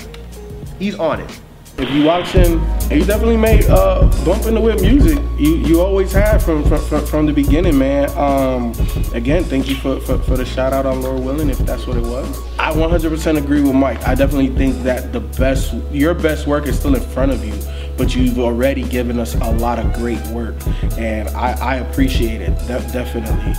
he's 0.79 0.99
on 0.99 1.21
it. 1.21 1.41
If 1.77 1.91
you 1.91 2.05
watching, 2.05 2.53
you 2.89 3.05
definitely 3.05 3.37
made 3.37 3.65
uh, 3.65 4.03
bump 4.25 4.47
in 4.47 4.55
the 4.55 4.61
whip 4.61 4.81
music. 4.81 5.19
You 5.37 5.57
you 5.57 5.81
always 5.81 6.13
had 6.13 6.39
from 6.39 6.63
from, 6.65 6.81
from, 6.85 7.05
from 7.05 7.27
the 7.27 7.33
beginning, 7.33 7.77
man. 7.77 8.09
Um, 8.17 8.71
again, 9.13 9.43
thank 9.43 9.69
you 9.69 9.75
for, 9.77 9.99
for, 10.01 10.19
for 10.19 10.37
the 10.37 10.45
shout 10.45 10.73
out 10.73 10.87
on 10.87 11.03
Lord 11.03 11.25
Willin, 11.25 11.51
if 11.51 11.59
that's 11.59 11.87
what 11.87 11.97
it 11.97 12.05
was. 12.05 12.27
I 12.61 12.73
100% 12.73 13.39
agree 13.39 13.61
with 13.61 13.75
Mike. 13.75 14.07
I 14.07 14.15
definitely 14.15 14.51
think 14.51 14.85
that 14.85 15.13
the 15.13 15.21
best, 15.21 15.75
your 15.91 16.15
best 16.15 16.47
work 16.47 16.67
is 16.67 16.79
still 16.79 16.95
in 16.95 17.03
front 17.03 17.33
of 17.33 17.45
you, 17.45 17.55
but 17.97 18.15
you've 18.15 18.39
already 18.39 18.85
given 18.85 19.19
us 19.19 19.35
a 19.35 19.51
lot 19.53 19.81
of 19.81 19.93
great 19.95 20.25
work, 20.29 20.55
and 20.97 21.29
I, 21.31 21.53
I 21.61 21.75
appreciate 21.77 22.41
it. 22.41 22.57
De- 22.69 22.93
definitely. 22.93 23.55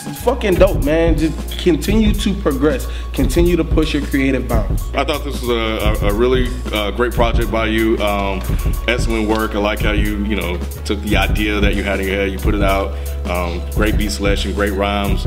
Fucking 0.00 0.54
dope, 0.54 0.82
man. 0.84 1.16
Just 1.18 1.58
continue 1.58 2.14
to 2.14 2.34
progress. 2.34 2.88
Continue 3.12 3.56
to 3.56 3.64
push 3.64 3.92
your 3.94 4.04
creative 4.06 4.48
bounds. 4.48 4.82
I 4.94 5.04
thought 5.04 5.24
this 5.24 5.40
was 5.42 5.50
a, 5.50 6.06
a, 6.06 6.10
a 6.10 6.14
really 6.14 6.48
uh, 6.72 6.90
great 6.92 7.12
project 7.12 7.50
by 7.50 7.66
you. 7.66 7.98
Um, 7.98 8.40
excellent 8.88 9.28
work. 9.28 9.54
I 9.54 9.58
like 9.58 9.80
how 9.80 9.92
you, 9.92 10.24
you 10.24 10.36
know, 10.36 10.58
took 10.84 11.00
the 11.00 11.16
idea 11.16 11.60
that 11.60 11.74
you 11.74 11.82
had 11.82 12.00
in 12.00 12.06
your 12.06 12.16
head, 12.16 12.30
you 12.30 12.38
put 12.38 12.54
it 12.54 12.62
out. 12.62 12.92
Um, 13.26 13.60
great 13.72 13.98
beat 13.98 14.10
selection, 14.10 14.54
great 14.54 14.72
rhymes. 14.72 15.26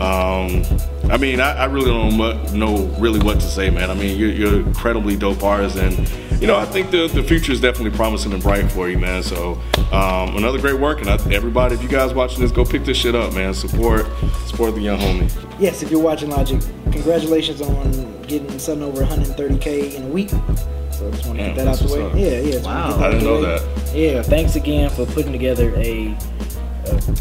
Um, 0.00 0.62
I 1.10 1.16
mean, 1.18 1.40
I, 1.40 1.52
I 1.52 1.64
really 1.66 1.86
don't 1.90 2.16
know, 2.16 2.42
know 2.52 2.86
really 2.98 3.20
what 3.20 3.34
to 3.40 3.46
say, 3.46 3.70
man. 3.70 3.90
I 3.90 3.94
mean, 3.94 4.18
you're, 4.18 4.30
you're 4.30 4.60
incredibly 4.60 5.16
dope 5.16 5.42
artist, 5.42 5.76
and 5.76 6.08
you 6.40 6.46
know, 6.46 6.56
I 6.58 6.64
think 6.64 6.90
the, 6.90 7.06
the 7.08 7.22
future 7.22 7.52
is 7.52 7.60
definitely 7.60 7.96
promising 7.96 8.32
and 8.32 8.42
bright 8.42 8.70
for 8.72 8.88
you, 8.88 8.98
man. 8.98 9.22
So, 9.22 9.60
um, 9.92 10.36
another 10.36 10.58
great 10.58 10.78
work, 10.80 11.00
and 11.00 11.08
I, 11.10 11.14
everybody, 11.32 11.74
if 11.74 11.82
you 11.82 11.88
guys 11.88 12.12
watching 12.14 12.40
this, 12.40 12.50
go 12.50 12.64
pick 12.64 12.84
this 12.84 12.96
shit 12.96 13.14
up, 13.14 13.34
man. 13.34 13.54
Support, 13.54 14.06
support 14.46 14.74
the 14.74 14.80
young 14.80 14.98
homie. 14.98 15.30
Yes, 15.60 15.82
if 15.82 15.90
you're 15.90 16.02
watching 16.02 16.30
Logic, 16.30 16.60
congratulations 16.90 17.60
on 17.60 18.22
getting 18.22 18.58
something 18.58 18.82
over 18.82 19.04
130k 19.04 19.94
in 19.94 20.04
a 20.04 20.08
week. 20.08 20.30
So 20.30 21.08
I 21.08 21.10
just 21.10 21.26
want 21.26 21.38
to 21.38 21.44
Yeah, 21.44 21.48
get 21.52 21.56
that 21.56 21.68
out 21.68 21.78
the 21.78 21.94
way. 21.94 22.02
up. 22.02 22.14
Yeah, 22.14 22.38
yeah. 22.40 22.62
Wow. 22.64 22.98
I 23.00 23.10
didn't 23.10 23.24
know 23.24 23.34
way. 23.36 23.42
that. 23.42 23.94
Yeah, 23.94 24.22
thanks 24.22 24.56
again 24.56 24.90
for 24.90 25.06
putting 25.06 25.32
together 25.32 25.72
a, 25.76 26.08
a 26.12 26.43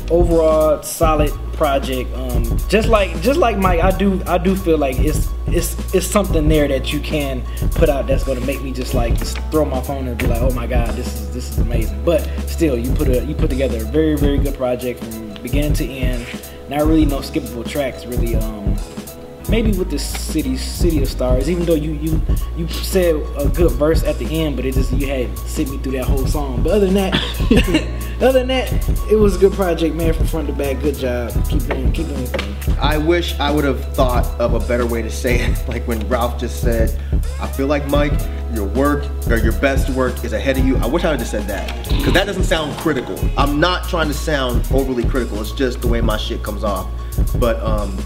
overall 0.10 0.82
solid 0.84 1.32
project. 1.54 2.14
Um, 2.16 2.58
just 2.68 2.90
like 2.90 3.20
just 3.22 3.40
like 3.40 3.58
Mike, 3.58 3.82
I 3.82 3.96
do 3.96 4.22
I 4.26 4.38
do 4.38 4.56
feel 4.56 4.78
like 4.78 5.00
it's 5.00 5.30
it's 5.48 5.94
it's 5.94 6.08
something 6.08 6.48
there 6.48 6.68
that 6.68 6.92
you 6.92 7.00
can 7.00 7.44
put 7.72 7.90
out 7.90 8.08
that's 8.08 8.24
gonna 8.24 8.42
make 8.42 8.62
me 8.62 8.72
just 8.72 8.94
like 8.94 9.18
just 9.18 9.38
throw 9.52 9.66
my 9.66 9.82
phone 9.82 10.08
and 10.08 10.18
be 10.18 10.28
like, 10.28 10.42
oh 10.42 10.52
my 10.52 10.68
god, 10.68 10.90
this 10.96 11.08
is 11.08 11.34
this 11.34 11.52
is 11.52 11.60
amazing. 11.60 12.04
But 12.04 12.22
still, 12.48 12.78
you 12.78 12.92
put 12.94 13.08
a 13.08 13.24
you 13.26 13.36
put 13.36 13.50
together 13.50 13.78
a 13.78 13.86
very 13.86 14.16
very 14.16 14.38
good 14.38 14.56
project 14.56 15.04
from 15.04 15.34
beginning 15.42 15.74
to 15.74 15.86
end. 15.86 16.26
Not 16.70 16.82
really 16.82 17.06
no 17.06 17.20
skippable 17.20 17.68
tracks. 17.68 18.06
Really, 18.06 18.36
um, 18.36 18.76
maybe 19.50 19.72
with 19.78 19.90
the 19.90 20.00
city 20.00 20.58
city 20.58 21.02
of 21.02 21.08
stars 21.08 21.50
even 21.50 21.66
though 21.66 21.76
you 21.76 21.92
you 21.94 22.22
you 22.56 22.68
said 22.68 23.16
a 23.38 23.48
good 23.50 23.72
verse 23.72 24.04
at 24.04 24.18
the 24.20 24.26
end 24.42 24.56
but 24.56 24.66
it 24.66 24.74
just 24.74 24.92
you 24.94 25.08
had 25.08 25.38
sent 25.40 25.70
me 25.70 25.78
through 25.80 25.92
that 25.92 26.06
whole 26.06 26.26
song 26.26 26.62
but 26.64 26.72
other 26.72 26.86
than 26.86 26.96
that 26.96 27.14
other 28.22 28.40
than 28.40 28.48
that 28.48 28.72
it 29.12 29.16
was 29.16 29.36
a 29.36 29.40
good 29.40 29.54
project 29.54 29.96
man 29.96 30.14
from 30.14 30.26
front 30.28 30.48
to 30.48 30.54
back 30.54 30.80
good 30.82 30.96
job 30.96 31.32
keep 31.50 31.64
doing 31.66 31.92
keep 31.92 32.08
doing 32.08 32.28
I 32.80 32.98
wish 32.98 33.40
I 33.40 33.52
would 33.52 33.64
have 33.64 33.94
thought 33.94 34.26
of 34.40 34.54
a 34.54 34.60
better 34.68 34.86
way 34.86 35.02
to 35.02 35.10
say 35.10 35.40
it. 35.40 35.64
Like 35.74 35.88
when 35.88 36.08
Ralph 36.08 36.40
just 36.40 36.62
said, 36.62 37.00
I 37.40 37.48
feel 37.48 37.68
like 37.68 37.88
Mike, 37.88 38.14
your 38.54 38.66
work 38.66 39.06
or 39.28 39.38
your 39.38 39.54
best 39.54 39.90
work 39.92 40.24
is 40.24 40.34
ahead 40.34 40.58
of 40.58 40.66
you. 40.66 40.78
I 40.78 40.86
wish 40.86 41.04
I 41.04 41.10
would 41.10 41.20
have 41.20 41.20
just 41.20 41.32
said 41.32 41.48
that. 41.48 41.90
Because 41.90 42.14
that 42.14 42.26
doesn't 42.26 42.44
sound 42.44 42.78
critical. 42.78 43.18
I'm 43.38 43.60
not 43.60 43.88
trying 43.90 44.08
to 44.10 44.14
sound 44.14 44.68
overly 44.72 45.04
critical. 45.04 45.40
It's 45.42 45.52
just 45.52 45.82
the 45.82 45.88
way 45.88 46.02
my 46.02 46.18
shit 46.18 46.44
comes 46.44 46.64
off. 46.64 46.88
But 47.40 47.60
um, 47.62 47.98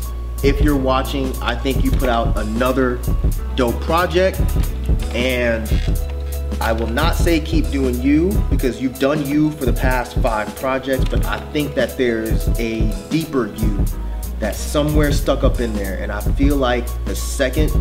if 0.44 0.62
you're 0.62 0.78
watching, 0.78 1.36
I 1.42 1.56
think 1.56 1.84
you 1.84 1.92
put 1.92 2.10
out 2.10 2.38
another 2.38 3.00
dope 3.56 3.80
project. 3.82 4.40
And 5.14 5.68
I 6.62 6.72
will 6.72 6.88
not 6.88 7.16
say 7.16 7.40
keep 7.40 7.70
doing 7.70 8.02
you 8.02 8.32
because 8.50 8.82
you've 8.82 9.00
done 9.00 9.26
you 9.26 9.52
for 9.52 9.66
the 9.66 9.74
past 9.74 10.16
five 10.18 10.54
projects, 10.56 11.06
but 11.06 11.26
I 11.26 11.40
think 11.52 11.76
that 11.76 11.98
there's 11.98 12.48
a 12.60 12.90
deeper 13.10 13.48
you 13.56 13.86
that's 14.40 14.60
somewhere 14.60 15.12
stuck 15.12 15.44
up 15.44 15.60
in 15.60 15.74
there. 15.74 16.00
And 16.00 16.12
I 16.12 16.22
feel 16.22 16.58
like 16.58 16.86
the 17.06 17.16
second, 17.16 17.72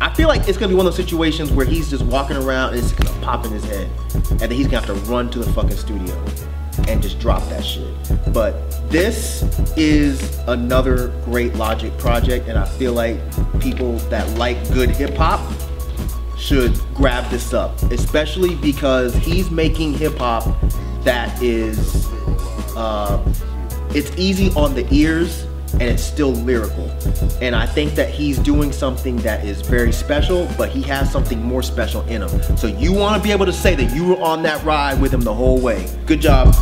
I 0.00 0.12
feel 0.14 0.28
like 0.28 0.48
it's 0.48 0.58
gonna 0.58 0.68
be 0.68 0.74
one 0.74 0.86
of 0.86 0.92
those 0.92 1.04
situations 1.04 1.50
where 1.50 1.66
he's 1.66 1.90
just 1.90 2.04
walking 2.04 2.36
around 2.36 2.74
and 2.74 2.82
it's 2.82 2.92
gonna 2.92 3.18
pop 3.24 3.44
in 3.44 3.52
his 3.52 3.64
head. 3.64 3.88
And 4.30 4.40
then 4.40 4.50
he's 4.52 4.66
gonna 4.66 4.84
have 4.84 4.86
to 4.86 5.10
run 5.10 5.30
to 5.30 5.38
the 5.38 5.52
fucking 5.52 5.76
studio 5.76 6.14
and 6.88 7.02
just 7.02 7.18
drop 7.18 7.42
that 7.48 7.64
shit. 7.64 7.92
But 8.32 8.54
this 8.90 9.42
is 9.76 10.38
another 10.46 11.08
great 11.24 11.54
Logic 11.54 11.96
project, 11.98 12.48
and 12.48 12.58
I 12.58 12.66
feel 12.66 12.92
like 12.92 13.18
people 13.60 13.94
that 14.10 14.28
like 14.38 14.56
good 14.72 14.90
hip 14.90 15.14
hop 15.14 15.40
should 16.38 16.78
grab 16.94 17.28
this 17.30 17.54
up, 17.54 17.80
especially 17.90 18.54
because 18.56 19.14
he's 19.14 19.50
making 19.50 19.94
hip 19.94 20.16
hop 20.18 20.44
that 21.02 21.40
is 21.42 22.06
uh, 22.76 23.22
it's 23.90 24.10
easy 24.18 24.50
on 24.50 24.74
the 24.74 24.86
ears 24.92 25.45
and 25.80 25.82
it's 25.82 26.02
still 26.02 26.32
lyrical. 26.32 26.90
And 27.40 27.54
I 27.54 27.66
think 27.66 27.94
that 27.94 28.10
he's 28.10 28.38
doing 28.38 28.72
something 28.72 29.16
that 29.18 29.44
is 29.44 29.60
very 29.60 29.92
special, 29.92 30.48
but 30.56 30.70
he 30.70 30.82
has 30.82 31.12
something 31.12 31.42
more 31.42 31.62
special 31.62 32.02
in 32.02 32.22
him. 32.22 32.56
So 32.56 32.66
you 32.66 32.92
want 32.92 33.20
to 33.20 33.22
be 33.22 33.32
able 33.32 33.46
to 33.46 33.52
say 33.52 33.74
that 33.74 33.94
you 33.94 34.06
were 34.06 34.20
on 34.20 34.42
that 34.44 34.64
ride 34.64 35.00
with 35.00 35.12
him 35.12 35.20
the 35.20 35.34
whole 35.34 35.60
way. 35.60 35.86
Good 36.06 36.20
job 36.20 36.54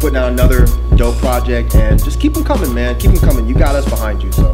putting 0.00 0.16
out 0.16 0.30
another 0.30 0.66
dope 0.96 1.16
project 1.16 1.74
and 1.74 2.02
just 2.02 2.20
keep 2.20 2.34
them 2.34 2.44
coming, 2.44 2.72
man. 2.74 2.98
Keep 2.98 3.12
them 3.12 3.20
coming. 3.20 3.48
You 3.48 3.54
got 3.54 3.74
us 3.74 3.88
behind 3.88 4.22
you, 4.22 4.32
so 4.32 4.52